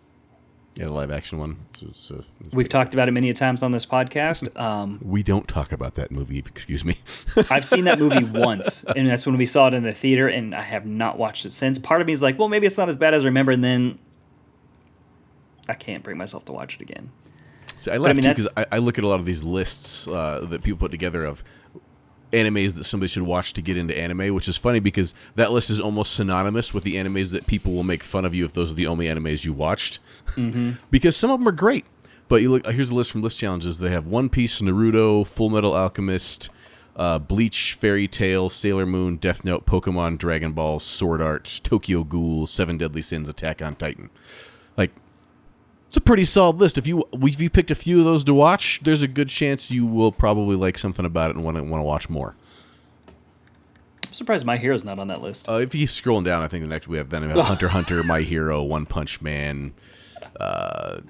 Yeah, 0.76 0.86
the 0.86 0.90
live 0.90 1.10
action 1.10 1.38
one. 1.38 1.58
So 1.92 2.16
uh, 2.16 2.22
we've 2.52 2.68
talked 2.68 2.94
about 2.94 3.08
it 3.08 3.12
many 3.12 3.32
times 3.32 3.62
on 3.62 3.72
this 3.72 3.86
podcast. 3.86 4.48
Um, 4.56 4.98
we 5.02 5.22
don't 5.22 5.46
talk 5.46 5.72
about 5.72 5.94
that 5.96 6.10
movie. 6.10 6.38
Excuse 6.46 6.84
me. 6.84 6.98
I've 7.50 7.64
seen 7.64 7.84
that 7.84 7.98
movie 7.98 8.24
once, 8.24 8.84
and 8.84 9.06
that's 9.08 9.26
when 9.26 9.36
we 9.36 9.46
saw 9.46 9.68
it 9.68 9.74
in 9.74 9.82
the 9.82 9.92
theater, 9.92 10.28
and 10.28 10.54
I 10.54 10.62
have 10.62 10.86
not 10.86 11.18
watched 11.18 11.44
it 11.44 11.50
since. 11.50 11.78
Part 11.78 12.00
of 12.00 12.06
me 12.06 12.12
is 12.12 12.22
like, 12.22 12.38
well, 12.38 12.48
maybe 12.48 12.66
it's 12.66 12.78
not 12.78 12.88
as 12.88 12.96
bad 12.96 13.14
as 13.14 13.22
I 13.22 13.26
remember, 13.26 13.52
and 13.52 13.62
then 13.62 13.98
I 15.68 15.74
can't 15.74 16.02
bring 16.02 16.16
myself 16.16 16.44
to 16.46 16.52
watch 16.52 16.76
it 16.76 16.80
again. 16.80 17.10
See, 17.78 17.90
I 17.90 17.98
laugh 17.98 18.16
mean, 18.16 18.22
too 18.22 18.30
because 18.30 18.48
I, 18.56 18.66
I 18.72 18.78
look 18.78 18.96
at 18.98 19.04
a 19.04 19.06
lot 19.08 19.20
of 19.20 19.26
these 19.26 19.42
lists 19.42 20.08
uh, 20.08 20.46
that 20.48 20.62
people 20.62 20.78
put 20.78 20.90
together 20.90 21.24
of 21.24 21.44
animes 22.32 22.74
that 22.74 22.84
somebody 22.84 23.08
should 23.08 23.22
watch 23.22 23.52
to 23.54 23.62
get 23.62 23.76
into 23.76 23.96
anime, 23.96 24.34
which 24.34 24.48
is 24.48 24.56
funny 24.56 24.80
because 24.80 25.14
that 25.36 25.52
list 25.52 25.70
is 25.70 25.80
almost 25.80 26.14
synonymous 26.14 26.74
with 26.74 26.84
the 26.84 26.96
animes 26.96 27.32
that 27.32 27.46
people 27.46 27.72
will 27.72 27.84
make 27.84 28.02
fun 28.02 28.24
of 28.24 28.34
you 28.34 28.44
if 28.44 28.52
those 28.52 28.72
are 28.72 28.74
the 28.74 28.86
only 28.86 29.06
animes 29.06 29.44
you 29.44 29.52
watched. 29.52 30.00
because 30.90 31.16
some 31.16 31.30
of 31.30 31.38
them 31.38 31.48
are 31.48 31.52
great. 31.52 31.84
But 32.28 32.42
you 32.42 32.50
look 32.50 32.66
here's 32.66 32.90
a 32.90 32.94
list 32.94 33.12
from 33.12 33.22
List 33.22 33.38
Challenges. 33.38 33.78
They 33.78 33.90
have 33.90 34.06
One 34.06 34.28
Piece, 34.28 34.60
Naruto, 34.60 35.26
Full 35.26 35.48
Metal 35.48 35.74
Alchemist, 35.74 36.50
uh, 36.96 37.18
Bleach, 37.20 37.74
Fairy 37.74 38.08
Tail, 38.08 38.50
Sailor 38.50 38.86
Moon, 38.86 39.16
Death 39.16 39.44
Note, 39.44 39.64
Pokemon, 39.66 40.18
Dragon 40.18 40.52
Ball, 40.52 40.80
Sword 40.80 41.22
Art, 41.22 41.60
Tokyo 41.62 42.02
Ghoul, 42.02 42.46
Seven 42.46 42.78
Deadly 42.78 43.02
Sins, 43.02 43.28
Attack 43.28 43.62
on 43.62 43.74
Titan. 43.76 44.10
It's 45.96 46.02
a 46.02 46.04
pretty 46.04 46.26
solid 46.26 46.56
list. 46.56 46.76
If 46.76 46.86
you 46.86 47.04
if 47.10 47.40
you 47.40 47.48
picked 47.48 47.70
a 47.70 47.74
few 47.74 48.00
of 48.00 48.04
those 48.04 48.22
to 48.24 48.34
watch, 48.34 48.80
there's 48.82 49.00
a 49.00 49.08
good 49.08 49.30
chance 49.30 49.70
you 49.70 49.86
will 49.86 50.12
probably 50.12 50.54
like 50.54 50.76
something 50.76 51.06
about 51.06 51.30
it 51.30 51.36
and 51.36 51.42
want 51.42 51.56
to 51.56 51.62
want 51.62 51.80
to 51.80 51.84
watch 51.84 52.10
more. 52.10 52.34
I'm 54.06 54.12
surprised 54.12 54.44
My 54.44 54.58
Hero's 54.58 54.84
not 54.84 54.98
on 54.98 55.08
that 55.08 55.22
list. 55.22 55.48
Uh, 55.48 55.54
if 55.54 55.74
you 55.74 55.86
keep 55.86 55.88
scrolling 55.88 56.26
down, 56.26 56.42
I 56.42 56.48
think 56.48 56.62
the 56.64 56.68
next 56.68 56.86
we 56.86 56.98
have 56.98 57.08
then 57.08 57.22
we 57.22 57.28
have 57.28 57.38
Hunter 57.46 57.68
Hunter, 57.68 58.02
My 58.02 58.20
Hero, 58.20 58.62
One 58.62 58.84
Punch 58.84 59.22
Man, 59.22 59.72
uh, 60.38 61.00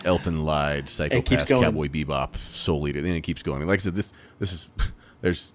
Elfen 0.00 0.44
Lied, 0.44 0.88
keeps 1.24 1.46
going. 1.46 1.62
Cowboy 1.62 1.88
Bebop, 1.88 2.36
Soul 2.36 2.86
Eater. 2.86 3.00
Then 3.00 3.14
it 3.14 3.22
keeps 3.22 3.42
going. 3.42 3.66
Like 3.66 3.80
I 3.80 3.84
said, 3.84 3.94
this 3.94 4.12
this 4.38 4.52
is 4.52 4.68
there's 5.22 5.54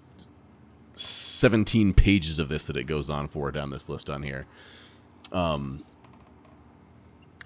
17 0.95 1.93
pages 1.93 2.39
of 2.39 2.49
this 2.49 2.65
that 2.65 2.77
it 2.77 2.85
goes 2.85 3.11
on 3.11 3.27
for 3.27 3.51
down 3.51 3.69
this 3.69 3.89
list 3.89 4.09
on 4.09 4.23
here. 4.23 4.47
Um, 5.31 5.83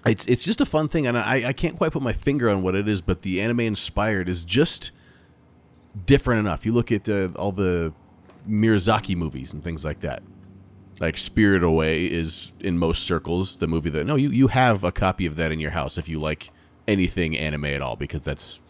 it's 0.06 0.26
it's 0.26 0.44
just 0.44 0.60
a 0.60 0.66
fun 0.66 0.88
thing, 0.88 1.06
and 1.06 1.16
I 1.18 1.48
I 1.48 1.52
can't 1.52 1.76
quite 1.76 1.92
put 1.92 2.02
my 2.02 2.12
finger 2.12 2.48
on 2.50 2.62
what 2.62 2.74
it 2.74 2.88
is, 2.88 3.00
but 3.00 3.22
the 3.22 3.40
anime 3.40 3.60
inspired 3.60 4.28
is 4.28 4.44
just 4.44 4.90
different 6.06 6.40
enough. 6.40 6.66
You 6.66 6.72
look 6.72 6.90
at 6.92 7.08
uh, 7.08 7.28
all 7.36 7.52
the 7.52 7.92
Miyazaki 8.48 9.16
movies 9.16 9.52
and 9.54 9.62
things 9.62 9.84
like 9.84 10.00
that. 10.00 10.22
Like 11.00 11.16
Spirit 11.16 11.62
Away 11.62 12.04
is 12.04 12.52
in 12.60 12.78
most 12.78 13.04
circles 13.04 13.56
the 13.56 13.66
movie 13.66 13.90
that 13.90 14.04
no 14.06 14.14
you 14.16 14.30
you 14.30 14.48
have 14.48 14.84
a 14.84 14.92
copy 14.92 15.26
of 15.26 15.36
that 15.36 15.50
in 15.50 15.58
your 15.58 15.72
house 15.72 15.98
if 15.98 16.08
you 16.08 16.20
like 16.20 16.50
anything 16.86 17.36
anime 17.36 17.64
at 17.64 17.80
all 17.80 17.96
because 17.96 18.22
that's 18.22 18.60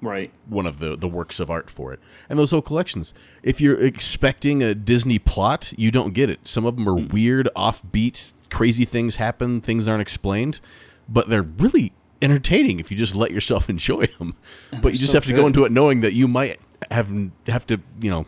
Right. 0.00 0.30
one 0.46 0.66
of 0.66 0.80
the 0.80 0.96
the 0.96 1.08
works 1.08 1.40
of 1.40 1.50
art 1.50 1.70
for 1.70 1.92
it. 1.94 2.00
And 2.28 2.38
those 2.38 2.50
whole 2.50 2.60
collections. 2.60 3.14
If 3.42 3.58
you're 3.58 3.80
expecting 3.82 4.62
a 4.62 4.74
Disney 4.74 5.18
plot, 5.18 5.72
you 5.78 5.90
don't 5.90 6.12
get 6.12 6.28
it. 6.28 6.46
Some 6.46 6.66
of 6.66 6.76
them 6.76 6.86
are 6.86 6.94
weird, 6.94 7.48
offbeat, 7.56 8.33
crazy 8.50 8.84
things 8.84 9.16
happen, 9.16 9.60
things 9.60 9.88
aren't 9.88 10.02
explained, 10.02 10.60
but 11.08 11.28
they're 11.28 11.42
really 11.42 11.92
entertaining 12.22 12.80
if 12.80 12.90
you 12.90 12.96
just 12.96 13.14
let 13.14 13.30
yourself 13.30 13.68
enjoy 13.70 14.06
them. 14.18 14.36
But 14.82 14.92
you 14.92 14.98
just 14.98 15.12
so 15.12 15.18
have 15.18 15.26
to 15.26 15.32
go 15.32 15.46
into 15.46 15.64
it 15.64 15.72
knowing 15.72 16.00
that 16.02 16.12
you 16.14 16.28
might 16.28 16.60
have 16.90 17.12
have 17.46 17.66
to, 17.66 17.80
you 18.00 18.10
know, 18.10 18.26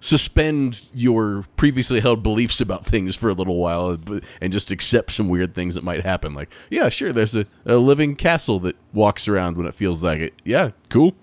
suspend 0.00 0.88
your 0.92 1.46
previously 1.56 2.00
held 2.00 2.24
beliefs 2.24 2.60
about 2.60 2.84
things 2.84 3.14
for 3.14 3.28
a 3.28 3.32
little 3.32 3.56
while 3.56 3.96
and 4.40 4.52
just 4.52 4.72
accept 4.72 5.12
some 5.12 5.28
weird 5.28 5.54
things 5.54 5.76
that 5.76 5.84
might 5.84 6.04
happen. 6.04 6.34
Like, 6.34 6.52
yeah, 6.70 6.88
sure, 6.88 7.12
there's 7.12 7.36
a, 7.36 7.46
a 7.64 7.76
living 7.76 8.16
castle 8.16 8.58
that 8.60 8.76
walks 8.92 9.28
around 9.28 9.56
when 9.56 9.66
it 9.66 9.74
feels 9.74 10.02
like 10.02 10.20
it. 10.20 10.34
Yeah, 10.44 10.70
cool. 10.88 11.14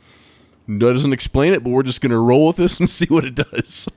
That 0.68 0.80
Doesn't 0.80 1.14
explain 1.14 1.54
it, 1.54 1.64
but 1.64 1.72
we're 1.72 1.84
just 1.84 2.00
going 2.00 2.12
to 2.12 2.18
roll 2.18 2.48
with 2.48 2.56
this 2.56 2.80
and 2.80 2.88
see 2.88 3.08
what 3.08 3.26
it 3.26 3.36
does. 3.36 3.90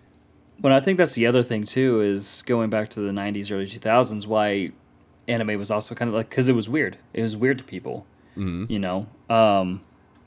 Well, 0.63 0.73
I 0.73 0.81
think 0.81 0.97
that's 0.97 1.15
the 1.15 1.27
other 1.27 1.43
thing 1.43 1.65
too 1.65 2.01
is 2.01 2.43
going 2.47 2.71
back 2.71 2.89
to 2.91 3.01
the 3.01 3.11
'90s, 3.11 3.51
early 3.51 3.67
2000s. 3.67 4.27
Why 4.27 4.71
anime 5.29 5.59
was 5.59 5.71
also 5.71 5.95
kind 5.95 6.09
of 6.09 6.15
like 6.15 6.31
because 6.31 6.49
it 6.49 6.55
was 6.55 6.69
weird. 6.69 6.99
It 7.13 7.23
was 7.23 7.37
weird 7.37 7.59
to 7.59 7.65
people. 7.65 8.07
You 8.71 8.79
know, 8.79 9.09
um, 9.29 9.83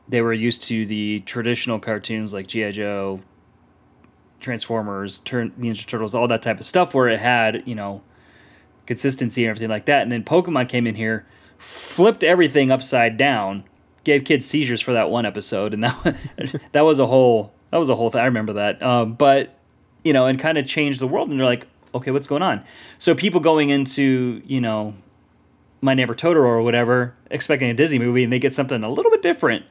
they 0.07 0.21
were 0.21 0.33
used 0.33 0.61
to 0.63 0.85
the 0.85 1.21
traditional 1.21 1.79
cartoons 1.79 2.33
like 2.33 2.47
GI 2.47 2.71
Joe, 2.73 3.21
Transformers, 4.39 5.19
Turn 5.19 5.51
Ninja 5.59 5.85
Turtles, 5.87 6.13
all 6.13 6.27
that 6.27 6.41
type 6.41 6.59
of 6.59 6.65
stuff, 6.65 6.93
where 6.93 7.07
it 7.07 7.19
had 7.19 7.63
you 7.65 7.75
know 7.75 8.03
consistency 8.85 9.43
and 9.43 9.49
everything 9.49 9.69
like 9.69 9.85
that. 9.85 10.03
And 10.03 10.11
then 10.11 10.23
Pokemon 10.23 10.69
came 10.69 10.85
in 10.85 10.95
here, 10.95 11.25
flipped 11.57 12.23
everything 12.23 12.71
upside 12.71 13.17
down, 13.17 13.63
gave 14.03 14.23
kids 14.25 14.45
seizures 14.45 14.81
for 14.81 14.93
that 14.93 15.09
one 15.09 15.25
episode, 15.25 15.73
and 15.73 15.83
that 15.83 16.15
that 16.73 16.81
was 16.81 16.99
a 16.99 17.05
whole 17.05 17.53
that 17.71 17.77
was 17.77 17.89
a 17.89 17.95
whole 17.95 18.09
thing. 18.09 18.21
I 18.21 18.25
remember 18.25 18.53
that. 18.53 18.83
Um, 18.83 19.13
but 19.13 19.54
you 20.05 20.13
know, 20.13 20.27
and 20.27 20.39
kind 20.39 20.57
of 20.57 20.65
changed 20.65 21.01
the 21.01 21.07
world. 21.07 21.29
And 21.29 21.37
they're 21.37 21.45
like, 21.45 21.67
okay, 21.93 22.11
what's 22.11 22.27
going 22.27 22.41
on? 22.43 22.63
So 22.97 23.13
people 23.13 23.41
going 23.41 23.69
into 23.71 24.41
you 24.45 24.61
know, 24.61 24.93
My 25.81 25.93
Neighbor 25.93 26.15
Totoro 26.15 26.45
or 26.47 26.61
whatever, 26.61 27.15
expecting 27.29 27.69
a 27.69 27.73
Disney 27.73 27.99
movie, 27.99 28.23
and 28.23 28.31
they 28.31 28.39
get 28.39 28.53
something 28.53 28.81
a 28.83 28.89
little 28.89 29.11
bit 29.11 29.21
different. 29.21 29.65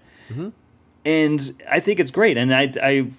And 1.07 1.41
I 1.71 1.81
think 1.81 2.01
it's 2.01 2.11
great. 2.11 2.37
And 2.37 2.55
I 2.55 2.73
I 2.83 3.11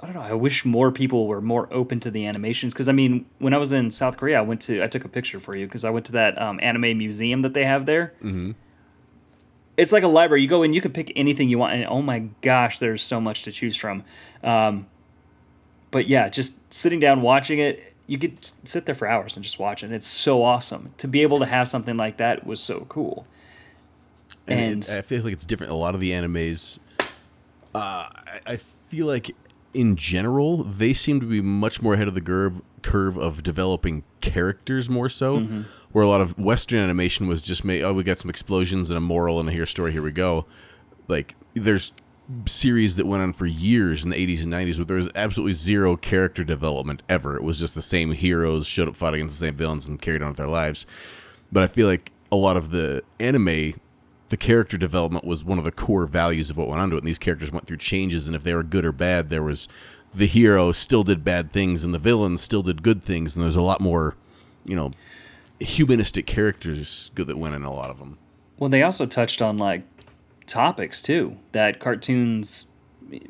I 0.00 0.06
don't 0.06 0.14
know. 0.14 0.22
I 0.22 0.32
wish 0.32 0.64
more 0.64 0.90
people 0.90 1.28
were 1.28 1.40
more 1.40 1.68
open 1.72 2.00
to 2.00 2.10
the 2.10 2.26
animations 2.26 2.72
because 2.72 2.88
I 2.88 2.92
mean, 2.92 3.24
when 3.38 3.54
I 3.54 3.58
was 3.58 3.70
in 3.70 3.90
South 3.92 4.16
Korea, 4.16 4.38
I 4.38 4.42
went 4.42 4.60
to 4.62 4.82
I 4.82 4.88
took 4.88 5.04
a 5.04 5.08
picture 5.08 5.38
for 5.38 5.56
you 5.56 5.66
because 5.66 5.84
I 5.84 5.90
went 5.90 6.06
to 6.06 6.12
that 6.12 6.40
um, 6.42 6.58
anime 6.60 6.98
museum 6.98 7.42
that 7.42 7.54
they 7.54 7.64
have 7.64 7.86
there. 7.86 8.12
Mm-hmm. 8.16 8.52
It's 9.76 9.92
like 9.92 10.02
a 10.02 10.08
library. 10.08 10.42
You 10.42 10.48
go 10.48 10.64
in, 10.64 10.74
you 10.74 10.80
can 10.80 10.92
pick 10.92 11.12
anything 11.14 11.48
you 11.48 11.58
want, 11.58 11.74
and 11.74 11.86
oh 11.86 12.02
my 12.02 12.24
gosh, 12.40 12.78
there's 12.78 13.02
so 13.02 13.20
much 13.20 13.44
to 13.44 13.52
choose 13.52 13.76
from. 13.76 14.02
Um, 14.42 14.86
but 15.92 16.08
yeah, 16.08 16.28
just 16.28 16.74
sitting 16.74 16.98
down 16.98 17.22
watching 17.22 17.60
it, 17.60 17.94
you 18.08 18.18
could 18.18 18.44
sit 18.64 18.86
there 18.86 18.96
for 18.96 19.06
hours 19.06 19.36
and 19.36 19.44
just 19.44 19.60
watch 19.60 19.84
it. 19.84 19.86
And 19.86 19.94
it's 19.94 20.06
so 20.06 20.42
awesome 20.42 20.92
to 20.96 21.06
be 21.06 21.22
able 21.22 21.38
to 21.38 21.46
have 21.46 21.68
something 21.68 21.96
like 21.96 22.16
that 22.16 22.44
was 22.44 22.58
so 22.58 22.86
cool. 22.88 23.26
and 24.48 24.84
And, 24.88 24.98
I 24.98 25.02
feel 25.02 25.22
like 25.22 25.32
it's 25.32 25.46
different. 25.46 25.70
A 25.70 25.76
lot 25.76 25.94
of 25.94 26.00
the 26.00 26.10
animes, 26.10 26.80
uh, 27.74 28.08
I, 28.08 28.40
I 28.46 28.60
feel 28.88 29.06
like 29.06 29.36
in 29.74 29.96
general 29.96 30.64
they 30.64 30.92
seem 30.92 31.20
to 31.20 31.26
be 31.26 31.40
much 31.40 31.80
more 31.80 31.94
ahead 31.94 32.08
of 32.08 32.14
the 32.14 32.20
curve 32.20 32.60
curve 32.82 33.16
of 33.16 33.42
developing 33.42 34.02
characters 34.20 34.90
more 34.90 35.08
so. 35.08 35.64
Where 35.92 36.04
a 36.04 36.08
lot 36.08 36.22
of 36.22 36.38
Western 36.38 36.80
animation 36.80 37.28
was 37.28 37.42
just 37.42 37.64
made. 37.64 37.82
Oh, 37.82 37.92
we 37.92 38.02
got 38.02 38.18
some 38.18 38.30
explosions 38.30 38.88
and 38.88 38.96
a 38.96 39.00
moral 39.00 39.38
and 39.38 39.48
a 39.48 39.52
here 39.52 39.66
story. 39.66 39.92
Here 39.92 40.02
we 40.02 40.10
go. 40.10 40.46
Like 41.06 41.34
there's 41.54 41.92
series 42.46 42.96
that 42.96 43.06
went 43.06 43.22
on 43.22 43.32
for 43.32 43.46
years 43.46 44.04
in 44.04 44.10
the 44.10 44.16
80s 44.16 44.44
and 44.44 44.52
90s 44.52 44.78
where 44.78 44.84
there 44.84 44.96
was 44.96 45.10
absolutely 45.14 45.52
zero 45.52 45.96
character 45.96 46.44
development 46.44 47.02
ever. 47.08 47.36
It 47.36 47.42
was 47.42 47.58
just 47.58 47.74
the 47.74 47.82
same 47.82 48.12
heroes 48.12 48.66
showed 48.66 48.88
up, 48.88 48.96
fought 48.96 49.14
against 49.14 49.38
the 49.38 49.46
same 49.46 49.56
villains, 49.56 49.86
and 49.86 50.00
carried 50.00 50.22
on 50.22 50.28
with 50.28 50.36
their 50.36 50.46
lives. 50.46 50.86
But 51.50 51.64
I 51.64 51.66
feel 51.66 51.86
like 51.86 52.10
a 52.30 52.36
lot 52.36 52.56
of 52.56 52.70
the 52.70 53.02
anime, 53.20 53.74
the 54.30 54.36
character 54.38 54.78
development 54.78 55.24
was 55.24 55.44
one 55.44 55.58
of 55.58 55.64
the 55.64 55.72
core 55.72 56.06
values 56.06 56.48
of 56.48 56.56
what 56.56 56.68
went 56.68 56.80
on 56.80 56.90
to 56.90 56.96
it. 56.96 57.00
And 57.00 57.08
these 57.08 57.18
characters 57.18 57.52
went 57.52 57.66
through 57.66 57.76
changes, 57.78 58.26
and 58.26 58.34
if 58.34 58.42
they 58.42 58.54
were 58.54 58.62
good 58.62 58.84
or 58.84 58.92
bad, 58.92 59.28
there 59.28 59.42
was 59.42 59.68
the 60.14 60.26
hero 60.26 60.72
still 60.72 61.04
did 61.04 61.24
bad 61.24 61.52
things, 61.52 61.84
and 61.84 61.92
the 61.92 61.98
villain 61.98 62.38
still 62.38 62.62
did 62.62 62.82
good 62.82 63.02
things. 63.02 63.34
And 63.34 63.44
there's 63.44 63.56
a 63.56 63.62
lot 63.62 63.80
more, 63.80 64.14
you 64.64 64.76
know, 64.76 64.92
humanistic 65.60 66.26
characters 66.26 67.10
that 67.14 67.36
went 67.36 67.54
in 67.54 67.62
a 67.62 67.72
lot 67.72 67.90
of 67.90 67.98
them. 67.98 68.18
Well, 68.58 68.70
they 68.70 68.82
also 68.82 69.06
touched 69.06 69.42
on 69.42 69.58
like 69.58 69.82
topics 70.46 71.02
too 71.02 71.36
that 71.52 71.80
cartoons 71.80 72.66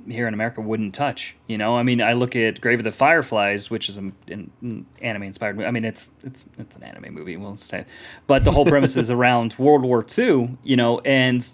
here 0.08 0.28
in 0.28 0.34
America 0.34 0.60
wouldn't 0.60 0.94
touch. 0.94 1.36
You 1.46 1.58
know, 1.58 1.76
I 1.76 1.82
mean, 1.82 2.00
I 2.00 2.12
look 2.12 2.36
at 2.36 2.60
Grave 2.60 2.80
of 2.80 2.84
the 2.84 2.92
Fireflies, 2.92 3.70
which 3.70 3.88
is 3.88 3.96
an, 3.96 4.14
an 4.28 4.86
anime 5.00 5.24
inspired 5.24 5.56
movie. 5.56 5.66
I 5.66 5.70
mean, 5.70 5.84
it's 5.84 6.12
it's 6.22 6.44
it's 6.58 6.76
an 6.76 6.82
anime 6.82 7.14
movie. 7.14 7.36
We'll 7.36 7.56
say, 7.56 7.84
but 8.26 8.44
the 8.44 8.52
whole 8.52 8.64
premise 8.64 8.96
is 8.96 9.10
around 9.10 9.56
World 9.58 9.82
War 9.82 10.04
II. 10.06 10.56
You 10.62 10.76
know, 10.76 11.00
and 11.00 11.46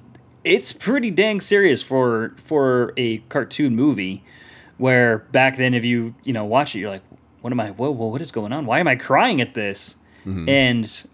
it's 0.44 0.73
pretty 0.73 1.11
dang 1.11 1.40
serious 1.40 1.83
for 1.83 2.35
for 2.37 2.92
a 2.97 3.18
cartoon 3.18 3.75
movie. 3.75 4.25
Where 4.77 5.18
back 5.18 5.57
then, 5.57 5.75
if 5.75 5.85
you 5.85 6.14
you 6.23 6.33
know 6.33 6.44
watch 6.44 6.75
it, 6.75 6.79
you're 6.79 6.90
like, 6.90 7.03
what 7.40 7.53
am 7.53 7.61
I? 7.61 7.71
Whoa, 7.71 7.90
whoa, 7.90 8.07
what 8.07 8.21
is 8.21 8.31
going 8.31 8.53
on? 8.53 8.66
Why 8.66 8.79
am 8.81 8.88
I 8.88 8.97
crying 8.97 9.40
at 9.40 9.55
this? 9.55 9.97
Mm-hmm. 10.25 10.49
And 10.49 11.09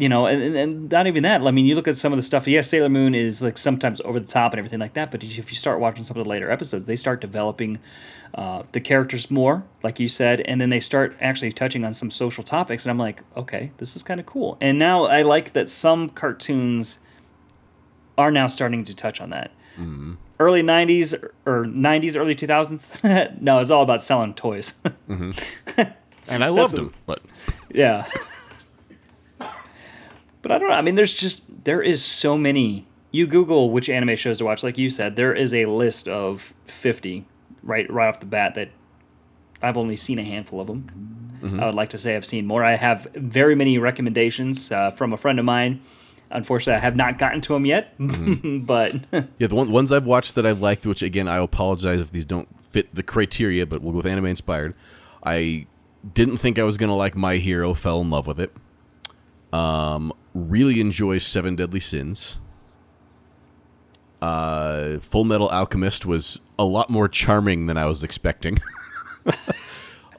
you 0.00 0.08
know, 0.08 0.26
and, 0.26 0.56
and- 0.56 0.90
not 0.90 1.06
even 1.06 1.22
that. 1.24 1.42
I 1.42 1.50
mean, 1.50 1.66
you 1.66 1.74
look 1.74 1.86
at 1.86 1.96
some 1.96 2.12
of 2.12 2.16
the 2.16 2.22
stuff. 2.22 2.46
Yes, 2.48 2.68
Sailor 2.68 2.88
Moon 2.88 3.14
is 3.14 3.42
like 3.42 3.58
sometimes 3.58 4.00
over 4.02 4.18
the 4.18 4.26
top 4.26 4.52
and 4.52 4.58
everything 4.58 4.78
like 4.80 4.94
that. 4.94 5.10
But 5.10 5.22
if 5.22 5.50
you 5.50 5.56
start 5.56 5.78
watching 5.78 6.04
some 6.04 6.16
of 6.16 6.24
the 6.24 6.30
later 6.30 6.50
episodes, 6.50 6.86
they 6.86 6.96
start 6.96 7.20
developing 7.20 7.78
uh, 8.34 8.62
the 8.72 8.80
characters 8.80 9.30
more, 9.30 9.64
like 9.82 10.00
you 10.00 10.08
said, 10.08 10.40
and 10.42 10.60
then 10.60 10.70
they 10.70 10.80
start 10.80 11.16
actually 11.20 11.52
touching 11.52 11.84
on 11.84 11.92
some 11.92 12.10
social 12.10 12.42
topics. 12.42 12.84
And 12.84 12.90
I'm 12.90 12.98
like, 12.98 13.22
okay, 13.36 13.72
this 13.76 13.94
is 13.94 14.02
kind 14.02 14.18
of 14.20 14.26
cool. 14.26 14.56
And 14.60 14.78
now 14.78 15.04
I 15.04 15.22
like 15.22 15.52
that 15.52 15.68
some 15.68 16.08
cartoons 16.08 16.98
are 18.16 18.30
now 18.30 18.46
starting 18.46 18.84
to 18.86 18.94
touch 18.94 19.20
on 19.20 19.30
that. 19.30 19.50
Early 20.38 20.62
'90s 20.62 21.14
or 21.46 21.64
'90s, 21.66 22.16
early 22.16 22.34
2000s. 22.34 23.40
no, 23.40 23.60
it's 23.60 23.70
all 23.70 23.82
about 23.82 24.02
selling 24.02 24.34
toys. 24.34 24.74
And 26.28 26.44
I 26.44 26.48
loved 26.48 26.76
them, 26.76 26.94
but 27.06 27.22
Yeah. 27.74 28.06
but 30.42 30.52
I 30.52 30.58
don't 30.58 30.70
know. 30.70 30.76
I 30.76 30.82
mean, 30.82 30.94
there's 30.94 31.14
just 31.14 31.64
there 31.64 31.82
is 31.82 32.04
so 32.04 32.36
many. 32.38 32.86
You 33.12 33.26
Google 33.26 33.70
which 33.70 33.88
anime 33.88 34.16
shows 34.16 34.38
to 34.38 34.44
watch, 34.44 34.62
like 34.62 34.78
you 34.78 34.88
said, 34.88 35.16
there 35.16 35.34
is 35.34 35.52
a 35.52 35.64
list 35.66 36.06
of 36.06 36.54
50 36.66 37.26
right 37.62 37.90
right 37.90 38.08
off 38.08 38.20
the 38.20 38.26
bat 38.26 38.54
that 38.54 38.70
I've 39.62 39.76
only 39.76 39.96
seen 39.96 40.18
a 40.18 40.24
handful 40.24 40.60
of 40.60 40.66
them. 40.66 41.30
I 41.42 41.66
would 41.66 41.74
like 41.74 41.90
to 41.90 41.98
say 41.98 42.16
I've 42.16 42.26
seen 42.26 42.46
more. 42.46 42.62
I 42.62 42.74
have 42.74 43.08
very 43.14 43.54
many 43.54 43.78
recommendations 43.78 44.70
uh, 44.70 44.90
from 44.90 45.14
a 45.14 45.16
friend 45.16 45.38
of 45.38 45.46
mine. 45.46 45.80
Unfortunately, 46.30 46.74
I 46.74 46.80
have 46.80 46.96
not 46.96 47.18
gotten 47.18 47.40
to 47.40 47.54
them 47.54 47.64
yet, 47.64 47.94
but 47.98 48.94
yeah, 49.38 49.46
the 49.46 49.54
one, 49.54 49.70
ones 49.70 49.90
I've 49.90 50.04
watched 50.04 50.34
that 50.34 50.44
I've 50.44 50.60
liked, 50.60 50.86
which 50.86 51.02
again 51.02 51.28
I 51.28 51.38
apologize 51.38 52.00
if 52.00 52.12
these 52.12 52.26
don't 52.26 52.48
fit 52.70 52.94
the 52.94 53.02
criteria, 53.02 53.66
but 53.66 53.82
we'll 53.82 53.92
go 53.92 53.96
with 53.96 54.06
anime 54.06 54.26
inspired. 54.26 54.74
I 55.24 55.66
didn't 56.14 56.36
think 56.36 56.58
I 56.58 56.62
was 56.62 56.76
gonna 56.76 56.94
like 56.94 57.16
My 57.16 57.36
Hero, 57.36 57.74
fell 57.74 58.00
in 58.00 58.10
love 58.10 58.26
with 58.26 58.38
it. 58.38 58.54
Um, 59.52 60.12
really 60.34 60.80
enjoy 60.80 61.18
Seven 61.18 61.56
Deadly 61.56 61.80
Sins. 61.80 62.38
Uh, 64.22 64.98
Full 64.98 65.24
Metal 65.24 65.48
Alchemist 65.48 66.04
was 66.04 66.40
a 66.58 66.64
lot 66.64 66.90
more 66.90 67.08
charming 67.08 67.66
than 67.66 67.76
I 67.76 67.86
was 67.86 68.02
expecting. 68.02 68.58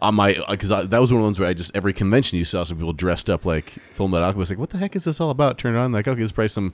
on 0.02 0.16
my 0.16 0.34
because 0.50 0.70
that 0.70 1.00
was 1.00 1.12
one 1.14 1.20
of 1.20 1.24
the 1.24 1.28
ones 1.28 1.40
where 1.40 1.48
I 1.48 1.54
just 1.54 1.76
every 1.76 1.94
convention 1.94 2.38
you 2.38 2.46
saw 2.46 2.64
some 2.64 2.78
people 2.78 2.94
dressed 2.94 3.30
up 3.30 3.46
like 3.46 3.70
Full 3.94 4.08
Metal 4.08 4.26
Alchemist. 4.26 4.52
Like, 4.52 4.60
what 4.60 4.72
the 4.72 4.78
heck 4.78 4.96
is 4.96 5.04
this 5.04 5.22
all 5.22 5.30
about? 5.30 5.58
Turn 5.58 5.76
it 5.76 5.80
on, 5.80 5.92
like, 5.92 6.08
okay, 6.08 6.22
it's 6.22 6.32
probably 6.32 6.50
some 6.50 6.74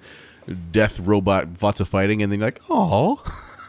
death 0.71 0.99
robot, 0.99 1.61
lots 1.61 1.79
of 1.79 1.87
fighting, 1.87 2.21
and 2.21 2.31
then 2.31 2.39
like, 2.39 2.61
oh, 2.69 3.21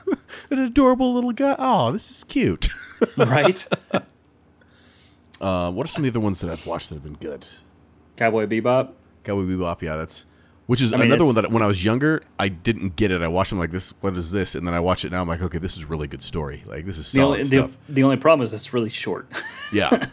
an 0.51 0.59
adorable 0.59 1.13
little 1.15 1.33
guy. 1.33 1.57
Oh, 1.59 1.93
this 1.93 2.11
is 2.11 2.25
cute. 2.25 2.69
right? 3.17 3.67
Uh, 5.41 5.71
what 5.73 5.85
are 5.85 5.89
some 5.89 6.05
of 6.05 6.05
the 6.05 6.19
other 6.19 6.25
ones 6.25 6.41
that 6.41 6.51
I've 6.51 6.67
watched 6.67 6.89
that 6.89 6.97
have 6.97 7.05
been 7.05 7.15
good? 7.15 7.47
Cowboy 8.19 8.47
Bebop. 8.47 8.93
Cowboy 9.25 9.43
Bebop, 9.45 9.81
yeah, 9.81 9.97
that's 9.97 10.27
which 10.67 10.83
is 10.83 10.93
I 10.93 10.99
mean, 10.99 11.07
another 11.07 11.25
one 11.25 11.35
that 11.37 11.51
when 11.51 11.63
I 11.63 11.67
was 11.67 11.83
younger 11.83 12.23
I 12.39 12.49
didn't 12.49 12.97
get 12.97 13.11
it. 13.11 13.23
I 13.23 13.29
watched 13.29 13.51
them 13.51 13.59
like 13.59 13.71
this. 13.71 13.95
What 14.03 14.15
is 14.19 14.31
this? 14.33 14.55
And 14.55 14.67
then 14.67 14.75
I 14.75 14.81
watch 14.81 15.05
it 15.05 15.11
now. 15.13 15.23
I'm 15.23 15.29
like, 15.29 15.41
okay, 15.41 15.57
this 15.59 15.77
is 15.79 15.85
really 15.85 16.07
good 16.09 16.21
story. 16.23 16.63
Like 16.67 16.85
this 16.85 16.99
is 16.99 17.11
The 17.11 17.19
solid 17.21 17.31
only, 17.31 17.43
the, 17.45 17.49
stuff. 17.49 17.79
the 17.89 18.03
only 18.03 18.17
problem 18.19 18.45
is 18.45 18.53
it's 18.53 18.75
really 18.75 18.91
short. 18.91 19.27
Yeah. 19.73 20.07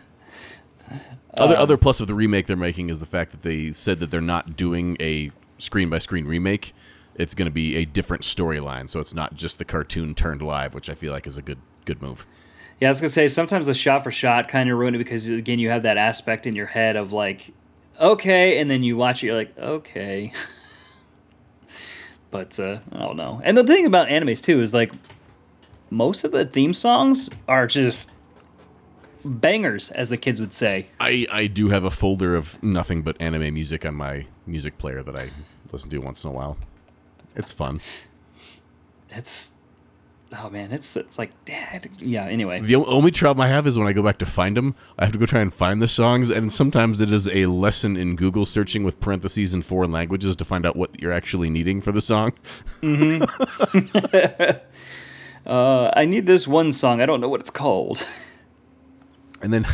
other 1.38 1.56
other 1.56 1.78
plus 1.78 2.00
of 2.02 2.08
the 2.08 2.14
remake 2.14 2.46
they're 2.46 2.56
making 2.58 2.90
is 2.90 3.00
the 3.00 3.06
fact 3.06 3.32
that 3.32 3.42
they 3.42 3.72
said 3.72 4.00
that 4.02 4.12
they're 4.12 4.22
not 4.22 4.56
doing 4.58 4.98
a 5.00 5.32
screen 5.58 5.90
by 5.90 6.00
screen 6.00 6.26
remake. 6.26 6.74
It's 7.16 7.34
going 7.34 7.46
to 7.46 7.54
be 7.54 7.78
a 7.78 7.86
different 7.86 8.24
storyline, 8.24 8.90
so 8.90 9.00
it's 9.00 9.14
not 9.14 9.36
just 9.36 9.58
the 9.58 9.64
cartoon 9.64 10.14
turned 10.14 10.42
live, 10.42 10.74
which 10.74 10.90
I 10.90 10.94
feel 10.96 11.14
like 11.14 11.26
is 11.26 11.38
a 11.38 11.42
good 11.42 11.60
good 11.86 12.02
move. 12.02 12.28
Yeah, 12.82 12.90
I 12.90 12.92
was 12.92 13.00
gonna 13.00 13.10
say 13.10 13.30
sometimes 13.30 13.68
the 13.68 13.74
shot 13.74 14.04
for 14.04 14.12
shot 14.12 14.50
kind 14.50 14.70
of 14.70 14.78
ruin 14.78 14.96
it 14.96 14.98
because 14.98 15.30
again 15.30 15.60
you 15.60 15.70
have 15.70 15.84
that 15.84 15.98
aspect 15.98 16.46
in 16.46 16.56
your 16.56 16.66
head 16.66 16.98
of 16.98 17.14
like, 17.14 17.54
okay, 18.00 18.60
and 18.60 18.70
then 18.70 18.84
you 18.84 18.98
watch 18.98 19.24
it, 19.24 19.28
you're 19.28 19.36
like, 19.36 19.58
okay. 19.58 20.34
but 22.32 22.60
uh, 22.60 22.80
I 22.92 23.00
don't 23.00 23.18
know. 23.18 23.42
And 23.44 23.58
the 23.58 23.64
thing 23.64 23.86
about 23.86 24.08
animes 24.08 24.42
too 24.44 24.62
is 24.62 24.74
like, 24.74 24.92
most 25.90 26.24
of 26.24 26.32
the 26.32 26.46
theme 26.46 26.74
songs 26.74 27.30
are 27.48 27.68
just 27.68 28.12
bangers, 29.24 29.92
as 29.92 30.10
the 30.10 30.18
kids 30.18 30.40
would 30.40 30.54
say. 30.54 30.88
I 31.00 31.26
I 31.32 31.48
do 31.48 31.70
have 31.70 31.84
a 31.84 31.92
folder 31.92 32.36
of 32.36 32.62
nothing 32.64 33.02
but 33.02 33.20
anime 33.20 33.54
music 33.54 33.86
on 33.86 33.96
my 33.96 34.28
music 34.46 34.78
player 34.78 35.02
that 35.04 35.16
I 35.16 35.30
listen 35.72 35.90
to 35.90 35.98
once 36.00 36.24
in 36.24 36.30
a 36.30 36.34
while. 36.34 36.58
It's 37.36 37.52
fun. 37.52 37.82
It's, 39.10 39.55
oh 40.44 40.50
man, 40.50 40.72
it's 40.72 40.96
it's 40.96 41.18
like, 41.18 41.32
dad. 41.46 41.90
Yeah. 42.00 42.26
Anyway, 42.26 42.62
The 42.62 42.76
only 42.76 43.12
trouble 43.12 43.42
I 43.42 43.48
have 43.48 43.68
is 43.68 43.78
when 43.78 43.88
I 43.88 43.94
go 43.94 44.04
back 44.04 44.18
to 44.20 44.26
find 44.26 44.56
them, 44.58 44.76
I 44.98 45.06
have 45.06 45.14
to 45.14 45.20
go 45.20 45.26
try 45.26 45.42
and 45.42 45.54
find 45.54 45.82
the 45.82 45.88
songs, 45.88 46.30
and 46.30 46.52
sometimes 46.52 47.02
it 47.02 47.12
is 47.12 47.28
a 47.28 47.46
lesson 47.48 47.98
in 47.98 48.16
Google 48.16 48.46
searching 48.46 48.84
with 48.84 49.00
parentheses 49.00 49.54
in 49.54 49.62
foreign 49.62 49.92
languages 49.92 50.36
to 50.38 50.46
find 50.46 50.66
out 50.66 50.76
what 50.76 51.00
you're 51.02 51.12
actually 51.12 51.50
needing 51.50 51.82
for 51.82 51.92
the 51.92 52.02
song. 52.02 52.34
uh, 55.46 55.92
I 55.96 56.06
need 56.06 56.26
this 56.26 56.48
one 56.48 56.72
song. 56.72 57.02
I 57.02 57.06
don't 57.06 57.22
know 57.22 57.30
what 57.30 57.42
it's 57.42 57.52
called. 57.52 58.04
And 59.42 59.54
then 59.54 59.68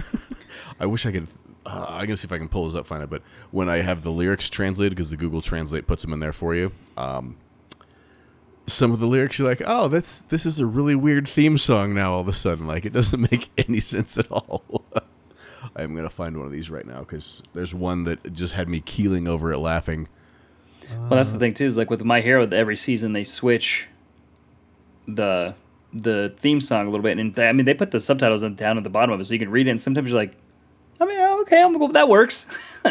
I 0.80 0.86
wish 0.86 1.06
I 1.06 1.12
could. 1.12 1.28
Uh, 1.64 1.84
I'm 1.88 2.06
gonna 2.06 2.16
see 2.16 2.26
if 2.26 2.32
I 2.32 2.38
can 2.38 2.48
pull 2.48 2.64
this 2.64 2.74
up, 2.74 2.86
find 2.86 3.02
it. 3.02 3.10
But 3.10 3.22
when 3.52 3.68
I 3.68 3.82
have 3.82 4.02
the 4.02 4.10
lyrics 4.10 4.48
translated, 4.50 4.96
because 4.96 5.10
the 5.10 5.16
Google 5.16 5.40
Translate 5.42 5.86
puts 5.86 6.02
them 6.02 6.12
in 6.12 6.18
there 6.18 6.32
for 6.32 6.54
you, 6.54 6.72
um, 6.96 7.36
some 8.68 8.92
of 8.92 9.00
the 9.00 9.06
lyrics 9.06 9.38
you're 9.38 9.48
like, 9.48 9.62
"Oh, 9.64 9.88
that's 9.88 10.22
this 10.22 10.46
is 10.46 10.60
a 10.60 10.66
really 10.66 10.94
weird 10.94 11.28
theme 11.28 11.58
song." 11.58 11.94
Now 11.94 12.12
all 12.12 12.20
of 12.20 12.28
a 12.28 12.32
sudden, 12.32 12.66
like 12.66 12.84
it 12.84 12.92
doesn't 12.92 13.20
make 13.32 13.50
any 13.58 13.80
sense 13.80 14.16
at 14.18 14.30
all. 14.30 14.84
I'm 15.76 15.94
gonna 15.94 16.10
find 16.10 16.36
one 16.36 16.46
of 16.46 16.52
these 16.52 16.70
right 16.70 16.86
now 16.86 17.00
because 17.00 17.42
there's 17.54 17.74
one 17.74 18.04
that 18.04 18.32
just 18.32 18.54
had 18.54 18.68
me 18.68 18.80
keeling 18.80 19.28
over 19.28 19.52
it, 19.52 19.58
laughing. 19.58 20.08
Well, 21.00 21.10
that's 21.10 21.32
the 21.32 21.38
thing 21.38 21.54
too. 21.54 21.66
Is 21.66 21.76
like 21.76 21.90
with 21.90 22.04
My 22.04 22.20
Hero, 22.20 22.46
every 22.48 22.76
season 22.76 23.12
they 23.12 23.24
switch 23.24 23.88
the 25.06 25.54
the 25.92 26.34
theme 26.36 26.60
song 26.60 26.86
a 26.86 26.90
little 26.90 27.02
bit, 27.02 27.18
and 27.18 27.34
they, 27.34 27.48
I 27.48 27.52
mean 27.52 27.66
they 27.66 27.74
put 27.74 27.90
the 27.90 28.00
subtitles 28.00 28.42
down 28.42 28.78
at 28.78 28.84
the 28.84 28.90
bottom 28.90 29.12
of 29.12 29.20
it, 29.20 29.24
so 29.24 29.32
you 29.34 29.38
can 29.38 29.50
read 29.50 29.66
it. 29.66 29.70
And 29.70 29.80
sometimes 29.80 30.10
you're 30.10 30.18
like, 30.18 30.34
I 31.00 31.06
mean, 31.06 31.18
oh, 31.18 31.42
okay, 31.42 31.62
I'm 31.62 31.76
go. 31.78 31.88
That 31.88 32.08
works. 32.08 32.46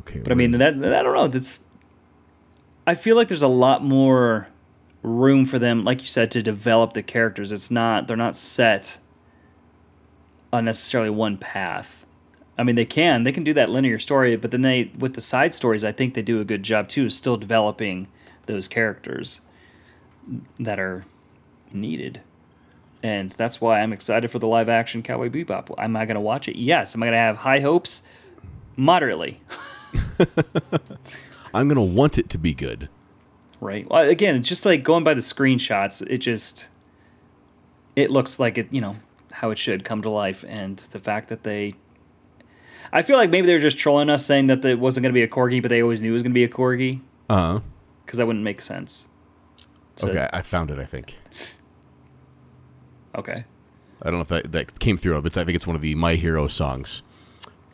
Okay, 0.00 0.20
But 0.20 0.30
I 0.30 0.34
mean, 0.34 0.52
that 0.52 0.74
I 0.74 1.02
don't 1.02 1.14
know. 1.14 1.26
That's 1.26 1.64
I 2.86 2.94
feel 2.94 3.16
like 3.16 3.28
there's 3.28 3.42
a 3.42 3.48
lot 3.48 3.82
more 3.82 4.48
room 5.02 5.46
for 5.46 5.58
them, 5.58 5.84
like 5.84 6.00
you 6.00 6.06
said, 6.06 6.30
to 6.32 6.42
develop 6.42 6.92
the 6.92 7.02
characters. 7.02 7.52
It's 7.52 7.70
not 7.70 8.06
they're 8.06 8.16
not 8.16 8.36
set 8.36 8.98
on 10.52 10.64
necessarily 10.64 11.10
one 11.10 11.36
path. 11.36 12.06
I 12.58 12.62
mean, 12.62 12.76
they 12.76 12.84
can 12.84 13.24
they 13.24 13.32
can 13.32 13.44
do 13.44 13.52
that 13.54 13.70
linear 13.70 13.98
story, 13.98 14.36
but 14.36 14.50
then 14.50 14.62
they 14.62 14.90
with 14.98 15.14
the 15.14 15.20
side 15.20 15.54
stories, 15.54 15.84
I 15.84 15.92
think 15.92 16.14
they 16.14 16.22
do 16.22 16.40
a 16.40 16.44
good 16.44 16.62
job 16.62 16.88
too, 16.88 17.10
still 17.10 17.36
developing 17.36 18.08
those 18.46 18.68
characters 18.68 19.40
that 20.58 20.78
are 20.78 21.04
needed. 21.72 22.20
And 23.02 23.30
that's 23.30 23.60
why 23.60 23.80
I'm 23.80 23.92
excited 23.92 24.30
for 24.30 24.38
the 24.38 24.48
live 24.48 24.68
action 24.68 25.02
Cowboy 25.02 25.28
Bebop. 25.28 25.74
Am 25.78 25.96
I 25.96 26.06
going 26.06 26.14
to 26.16 26.20
watch 26.20 26.48
it? 26.48 26.56
Yes. 26.56 26.94
Am 26.94 27.02
I 27.02 27.06
going 27.06 27.12
to 27.12 27.18
have 27.18 27.36
high 27.38 27.60
hopes? 27.60 28.02
Moderately. 28.74 29.40
I'm 31.56 31.68
gonna 31.68 31.82
want 31.84 32.18
it 32.18 32.28
to 32.30 32.38
be 32.38 32.54
good. 32.54 32.88
Right. 33.60 33.88
Well, 33.90 34.08
again, 34.08 34.36
it's 34.36 34.48
just 34.48 34.66
like 34.66 34.82
going 34.82 35.02
by 35.04 35.14
the 35.14 35.20
screenshots. 35.22 36.06
It 36.08 36.18
just 36.18 36.68
it 37.94 38.10
looks 38.10 38.38
like 38.38 38.58
it, 38.58 38.68
you 38.70 38.80
know, 38.80 38.96
how 39.32 39.50
it 39.50 39.58
should 39.58 39.84
come 39.84 40.02
to 40.02 40.10
life, 40.10 40.44
and 40.46 40.76
the 40.78 40.98
fact 40.98 41.28
that 41.30 41.42
they. 41.42 41.74
I 42.92 43.02
feel 43.02 43.16
like 43.16 43.30
maybe 43.30 43.46
they 43.46 43.52
were 43.54 43.58
just 43.58 43.78
trolling 43.78 44.08
us, 44.10 44.24
saying 44.24 44.46
that 44.46 44.64
it 44.64 44.78
wasn't 44.78 45.02
going 45.02 45.10
to 45.12 45.14
be 45.14 45.22
a 45.22 45.28
corgi, 45.28 45.60
but 45.60 45.70
they 45.70 45.82
always 45.82 46.00
knew 46.00 46.10
it 46.10 46.14
was 46.14 46.22
going 46.22 46.30
to 46.32 46.34
be 46.34 46.44
a 46.44 46.48
corgi, 46.48 47.00
Uh 47.28 47.34
huh. 47.54 47.60
because 48.04 48.18
that 48.18 48.26
wouldn't 48.26 48.44
make 48.44 48.60
sense. 48.60 49.08
to- 49.96 50.10
Okay, 50.10 50.28
I 50.32 50.42
found 50.42 50.70
it. 50.70 50.78
I 50.78 50.84
think. 50.84 51.14
Okay. 53.16 53.44
I 54.02 54.10
don't 54.10 54.14
know 54.14 54.20
if 54.22 54.28
that, 54.28 54.52
that 54.52 54.78
came 54.78 54.96
through, 54.98 55.20
but 55.22 55.36
I 55.36 55.44
think 55.44 55.56
it's 55.56 55.66
one 55.66 55.74
of 55.76 55.82
the 55.82 55.94
My 55.94 56.14
Hero 56.16 56.48
songs, 56.48 57.02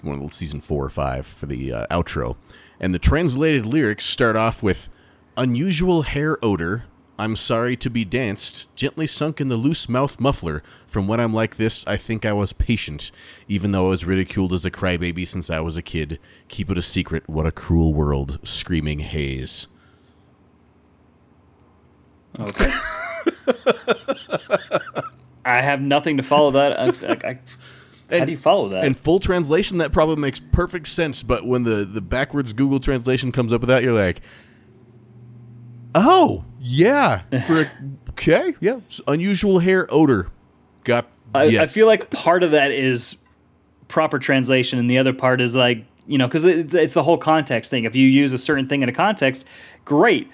one 0.03 0.16
of 0.16 0.23
the 0.23 0.35
season 0.35 0.61
four 0.61 0.85
or 0.85 0.90
five 0.90 1.27
for 1.27 1.47
the 1.47 1.73
uh, 1.73 1.87
outro. 1.90 2.37
And 2.83 2.92
the 2.92 2.99
translated 2.99 3.64
lyrics 3.64 4.05
start 4.05 4.35
off 4.35 4.61
with 4.62 4.90
unusual 5.37 6.03
hair 6.03 6.37
odor. 6.45 6.85
I'm 7.16 7.37
sorry 7.37 7.77
to 7.77 7.88
be 7.88 8.05
danced, 8.05 8.75
gently 8.75 9.07
sunk 9.07 9.40
in 9.40 9.47
the 9.47 9.57
loose 9.57 9.88
mouth 9.88 10.18
muffler. 10.18 10.64
From 10.88 11.07
when 11.07 11.21
I'm 11.21 11.33
like 11.33 11.57
this, 11.57 11.87
I 11.87 11.97
think 11.97 12.27
I 12.27 12.33
was 12.33 12.53
patient, 12.53 13.12
even 13.47 13.71
though 13.71 13.87
I 13.87 13.90
was 13.90 14.05
ridiculed 14.05 14.53
as 14.53 14.64
a 14.64 14.71
crybaby 14.71 15.29
since 15.29 15.49
I 15.49 15.61
was 15.61 15.77
a 15.77 15.83
kid. 15.83 16.18
Keep 16.49 16.71
it 16.71 16.79
a 16.79 16.83
secret, 16.83 17.29
what 17.29 17.47
a 17.47 17.53
cruel 17.53 17.95
world, 17.95 18.40
screaming 18.42 18.99
haze. 18.99 19.68
Okay. 22.40 22.73
I 25.45 25.61
have 25.61 25.81
nothing 25.81 26.16
to 26.16 26.23
follow 26.23 26.51
that. 26.53 26.79
I, 26.79 26.87
I, 27.07 27.31
I, 27.31 27.38
how 28.20 28.25
do 28.25 28.31
you 28.31 28.37
follow 28.37 28.68
that? 28.68 28.85
In 28.85 28.94
full 28.94 29.20
translation, 29.20 29.79
that 29.79 29.92
probably 29.92 30.16
makes 30.16 30.40
perfect 30.40 30.88
sense. 30.88 31.22
But 31.22 31.46
when 31.46 31.62
the, 31.64 31.85
the 31.85 32.01
backwards 32.01 32.53
Google 32.53 32.81
translation 32.81 33.33
comes 33.33 33.53
up 33.53 33.61
with 33.61 33.68
that, 33.68 33.83
you're 33.83 33.98
like, 33.98 34.20
oh, 35.94 36.44
yeah. 36.61 37.22
A, 37.33 37.70
okay, 38.11 38.55
yeah. 38.61 38.79
It's 38.87 39.01
unusual 39.07 39.59
hair 39.59 39.87
odor. 39.90 40.31
Got, 40.85 41.07
I, 41.35 41.44
yes. 41.44 41.70
I 41.70 41.72
feel 41.72 41.87
like 41.87 42.11
part 42.11 42.42
of 42.42 42.51
that 42.51 42.70
is 42.70 43.16
proper 43.92 44.18
translation, 44.18 44.79
and 44.79 44.90
the 44.90 44.98
other 44.98 45.12
part 45.12 45.40
is 45.40 45.55
like 45.55 45.85
you 46.07 46.18
know 46.18 46.27
because 46.27 46.44
it's, 46.44 46.75
it's 46.75 46.94
the 46.94 47.03
whole 47.03 47.18
context 47.18 47.70
thing. 47.70 47.85
If 47.85 47.94
you 47.94 48.09
use 48.09 48.33
a 48.33 48.38
certain 48.38 48.66
thing 48.66 48.83
in 48.83 48.88
a 48.88 48.92
context, 48.92 49.46
great. 49.85 50.29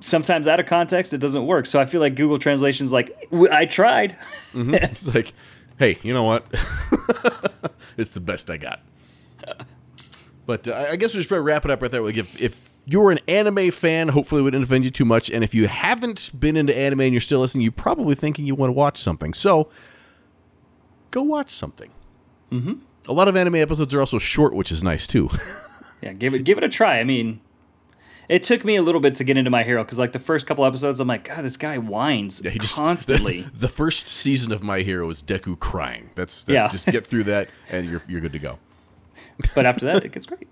Sometimes 0.00 0.46
out 0.46 0.60
of 0.60 0.66
context, 0.66 1.12
it 1.12 1.18
doesn't 1.18 1.46
work. 1.46 1.66
So 1.66 1.80
I 1.80 1.84
feel 1.84 2.00
like 2.00 2.14
Google 2.14 2.38
Translation's 2.38 2.92
like 2.92 3.16
I 3.50 3.66
tried. 3.66 4.16
Mm-hmm. 4.52 4.74
it's 4.74 5.12
like, 5.12 5.32
hey, 5.80 5.98
you 6.04 6.14
know 6.14 6.22
what? 6.22 6.46
it's 7.96 8.10
the 8.10 8.20
best 8.20 8.48
I 8.50 8.58
got. 8.58 8.80
But 10.46 10.68
uh, 10.68 10.86
I 10.90 10.96
guess 10.96 11.14
we 11.14 11.22
should 11.22 11.32
wrap 11.32 11.64
it 11.64 11.70
up 11.70 11.82
right 11.82 11.90
there. 11.90 12.02
Like 12.02 12.16
if, 12.16 12.40
if 12.40 12.60
you're 12.84 13.10
an 13.10 13.18
anime 13.26 13.70
fan, 13.70 14.08
hopefully 14.08 14.40
it 14.40 14.44
wouldn't 14.44 14.62
offend 14.62 14.84
you 14.84 14.90
too 14.90 15.04
much. 15.04 15.30
And 15.30 15.42
if 15.42 15.54
you 15.54 15.66
haven't 15.66 16.38
been 16.38 16.56
into 16.56 16.76
anime 16.76 17.00
and 17.00 17.12
you're 17.12 17.20
still 17.20 17.40
listening, 17.40 17.62
you're 17.62 17.72
probably 17.72 18.14
thinking 18.14 18.46
you 18.46 18.54
want 18.54 18.68
to 18.68 18.74
watch 18.74 18.98
something. 18.98 19.34
So 19.34 19.68
go 21.10 21.22
watch 21.22 21.50
something. 21.50 21.90
Mm-hmm. 22.50 22.74
A 23.08 23.12
lot 23.12 23.28
of 23.28 23.36
anime 23.36 23.56
episodes 23.56 23.94
are 23.94 24.00
also 24.00 24.18
short, 24.18 24.54
which 24.54 24.70
is 24.70 24.84
nice 24.84 25.06
too. 25.06 25.30
Yeah, 26.02 26.14
give 26.14 26.32
it 26.32 26.44
give 26.44 26.56
it 26.56 26.64
a 26.64 26.68
try. 26.70 26.98
I 26.98 27.04
mean, 27.04 27.42
it 28.30 28.42
took 28.44 28.64
me 28.64 28.76
a 28.76 28.82
little 28.82 29.00
bit 29.00 29.16
to 29.16 29.24
get 29.24 29.36
into 29.36 29.50
my 29.50 29.64
hero 29.64 29.82
because 29.84 29.98
like 29.98 30.12
the 30.12 30.18
first 30.20 30.46
couple 30.46 30.64
episodes, 30.64 31.00
I'm 31.00 31.08
like, 31.08 31.24
God, 31.24 31.44
this 31.44 31.56
guy 31.56 31.76
whines 31.78 32.40
Yeah, 32.44 32.50
he 32.52 32.58
just- 32.60 32.74
constantly. 32.86 33.46
The, 33.54 33.68
first 33.68 34.06
season 34.08 34.52
of 34.52 34.62
My 34.62 34.80
Hero 34.80 35.10
is 35.10 35.22
Deku 35.22 35.58
crying. 35.58 36.10
That's 36.14 36.44
that, 36.44 36.52
Yeah. 36.52 36.68
Just 36.68 36.86
get 36.86 37.06
through 37.06 37.24
that, 37.24 37.48
and 37.70 37.88
you're 37.88 38.02
you're 38.08 38.20
good 38.20 38.32
to 38.32 38.38
go. 38.38 38.58
but 39.54 39.66
after 39.66 39.84
that, 39.86 40.04
it 40.04 40.12
gets 40.12 40.26
great. 40.26 40.48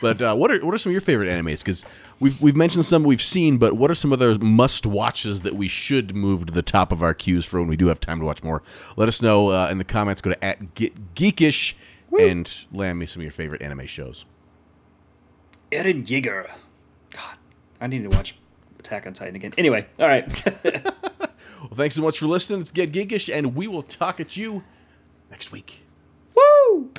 But 0.00 0.22
uh, 0.22 0.34
what 0.36 0.52
are 0.52 0.64
what 0.64 0.72
are 0.74 0.78
some 0.78 0.90
of 0.90 0.92
your 0.92 1.00
favorite 1.00 1.28
animes? 1.28 1.58
Because 1.58 1.84
we've 2.20 2.40
we've 2.40 2.54
mentioned 2.54 2.84
some 2.84 3.02
we've 3.02 3.20
seen, 3.20 3.58
but 3.58 3.74
what 3.74 3.90
are 3.90 3.96
some 3.96 4.12
other 4.12 4.38
must 4.38 4.86
watches 4.86 5.40
that 5.40 5.56
we 5.56 5.66
should 5.66 6.14
move 6.14 6.46
to 6.46 6.52
the 6.52 6.62
top 6.62 6.92
of 6.92 7.02
our 7.02 7.12
queues 7.14 7.44
for 7.44 7.58
when 7.58 7.68
we 7.68 7.76
do 7.76 7.88
have 7.88 8.00
time 8.00 8.20
to 8.20 8.24
watch 8.24 8.42
more? 8.44 8.62
Let 8.96 9.08
us 9.08 9.20
know 9.20 9.48
uh, 9.50 9.68
in 9.70 9.78
the 9.78 9.84
comments. 9.84 10.20
Go 10.20 10.30
to 10.30 10.44
at 10.44 10.74
Get 10.76 11.16
Geekish 11.16 11.74
and 12.16 12.66
land 12.72 13.00
me 13.00 13.06
some 13.06 13.20
of 13.20 13.24
your 13.24 13.32
favorite 13.32 13.60
anime 13.60 13.86
shows. 13.86 14.24
Eren 15.70 16.06
Yeager. 16.06 16.50
God, 17.10 17.36
I 17.80 17.86
need 17.86 18.02
to 18.10 18.16
watch 18.16 18.36
Attack 18.78 19.06
on 19.06 19.12
Titan 19.12 19.36
again. 19.36 19.52
Anyway, 19.58 19.86
all 19.98 20.06
right. 20.08 20.26
Well, 21.60 21.70
thanks 21.74 21.96
so 21.96 22.02
much 22.02 22.20
for 22.20 22.26
listening. 22.26 22.60
It's 22.60 22.70
Get 22.70 22.92
Geekish, 22.92 23.34
and 23.34 23.56
we 23.56 23.66
will 23.66 23.82
talk 23.82 24.20
at 24.20 24.36
you 24.36 24.62
next 25.30 25.50
week. 25.50 25.80
Woo! 26.34 26.92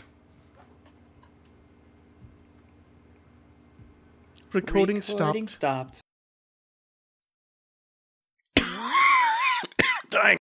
Recording. 4.51 4.97
Recording 4.97 5.47
stopped. 5.47 6.01
Dang. 10.09 10.37